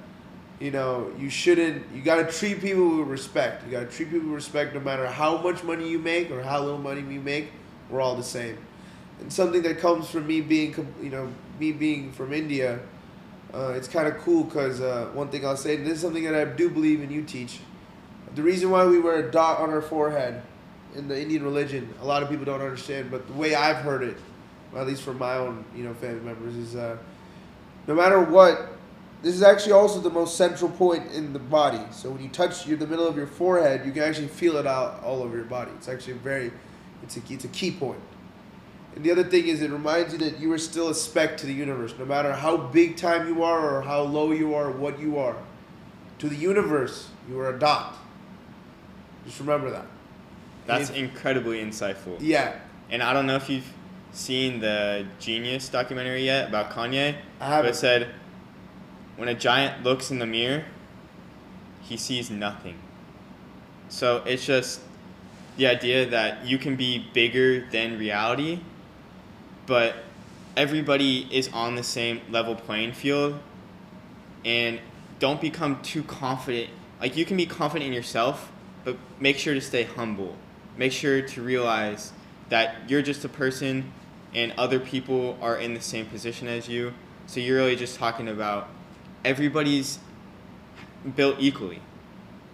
[0.60, 3.66] you know you shouldn't you got to treat people with respect.
[3.66, 6.42] You got to treat people with respect no matter how much money you make or
[6.42, 7.52] how little money you make.
[7.90, 8.58] We're all the same.
[9.20, 11.30] And something that comes from me being you know
[11.60, 12.80] me being from india
[13.54, 16.24] uh, it's kind of cool because uh, one thing i'll say and this is something
[16.24, 17.60] that i do believe in U-Teach.
[18.36, 20.44] The reason why we wear a dot on our forehead
[20.96, 24.04] in the indian religion a lot of people don't understand but the way i've heard
[24.04, 24.18] it
[24.76, 26.98] at least from my own you know family members is uh,
[27.88, 28.77] no matter what
[29.24, 31.82] this is actually also the most central point in the body.
[31.92, 34.68] So when you touch your, the middle of your forehead, you can actually feel it
[34.68, 35.72] out all over your body.
[35.78, 36.52] It's actually a very,
[37.04, 38.00] it's a, it's a key point.
[38.96, 41.46] And the other thing is, it reminds you that you are still a speck to
[41.46, 45.00] the universe, no matter how big time you are or how low you are, what
[45.00, 45.36] you are.
[46.20, 47.96] To the universe, you are a dot.
[49.26, 49.86] Just remember that.
[50.66, 52.18] That's If- incredibly insightful.
[52.20, 52.54] Yeah,
[52.90, 53.72] And I don't know if you've
[54.14, 57.16] seen the Genius documentary yet about Kanye.
[57.40, 57.72] I haven't.
[57.72, 58.08] it said,
[59.18, 60.64] when a giant looks in the mirror,
[61.82, 62.78] he sees nothing.
[63.90, 64.82] So it's just
[65.58, 68.60] the idea that you can be bigger than reality,
[69.66, 69.96] but
[70.56, 73.40] everybody is on the same level playing field.
[74.46, 74.80] And
[75.20, 76.70] don't become too confident.
[77.02, 78.52] Like, you can be confident in yourself,
[78.84, 80.36] but make sure to stay humble.
[80.78, 82.14] Make sure to realize
[82.50, 83.92] that you're just a person
[84.34, 86.94] and other people are in the same position as you.
[87.26, 88.70] So you're really just talking about
[89.24, 90.00] everybody's
[91.16, 91.82] built equally.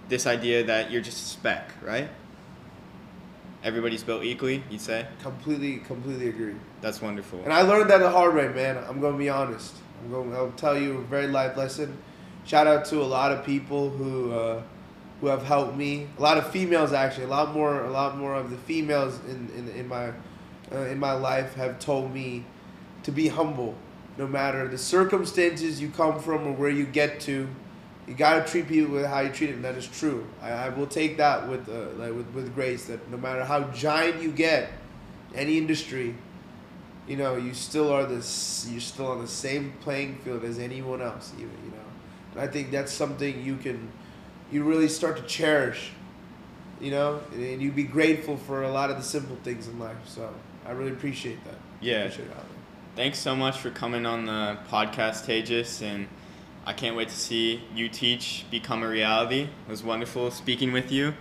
[0.10, 2.10] This idea that you're just a speck, right?
[3.64, 5.08] Everybody's built equally, you'd say?
[5.22, 6.56] completely, completely agree.
[6.82, 7.42] That's wonderful.
[7.44, 8.78] And I learned that the hard way, man.
[8.90, 9.74] I'm gonna be honest.
[10.04, 10.36] I'm going.
[10.36, 11.98] I'll tell you a very life lesson.
[12.46, 14.62] Shout out to a lot of people who uh,
[15.22, 16.10] who have helped me.
[16.18, 17.24] A lot of females, actually.
[17.24, 17.86] A lot more.
[17.86, 20.12] A lot more of the females in in, in my
[20.74, 22.44] uh, in my life have told me
[23.04, 23.76] to be humble,
[24.18, 27.48] no matter the circumstances you come from or where you get to.
[28.08, 29.62] you gotta treat people with how you treat them.
[29.62, 30.28] That is true.
[30.42, 32.86] I, I will take that with uh, like with with grace.
[32.86, 34.72] That no matter how giant you get,
[35.34, 36.16] any industry,
[37.08, 38.68] you know, you still are this.
[38.70, 41.32] You're still on the same playing field as anyone else.
[41.36, 41.88] Even you know,
[42.34, 43.90] and I think that's something you can,
[44.52, 45.92] you really start to cherish.
[46.82, 49.96] You know, and you be grateful for a lot of the simple things in life.
[50.06, 50.34] So
[50.66, 51.56] I really appreciate that.
[51.80, 52.04] Yeah.
[52.04, 52.28] Appreciate.
[52.96, 56.08] Thanks so much for coming on the podcast, Tejas, and
[56.64, 59.50] I can't wait to see U-Teach become a reality.
[59.66, 61.16] It was wonderful speaking with you.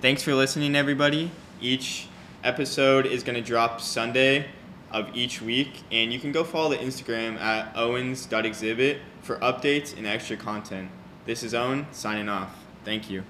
[0.00, 1.30] Thanks for listening, everybody.
[1.60, 2.08] Each
[2.42, 4.46] episode is going to drop Sunday
[4.90, 10.08] of each week, and you can go follow the Instagram at owens.exhibit for updates and
[10.08, 10.90] extra content.
[11.24, 12.52] This is Owen signing off.
[12.84, 13.22] Thank you.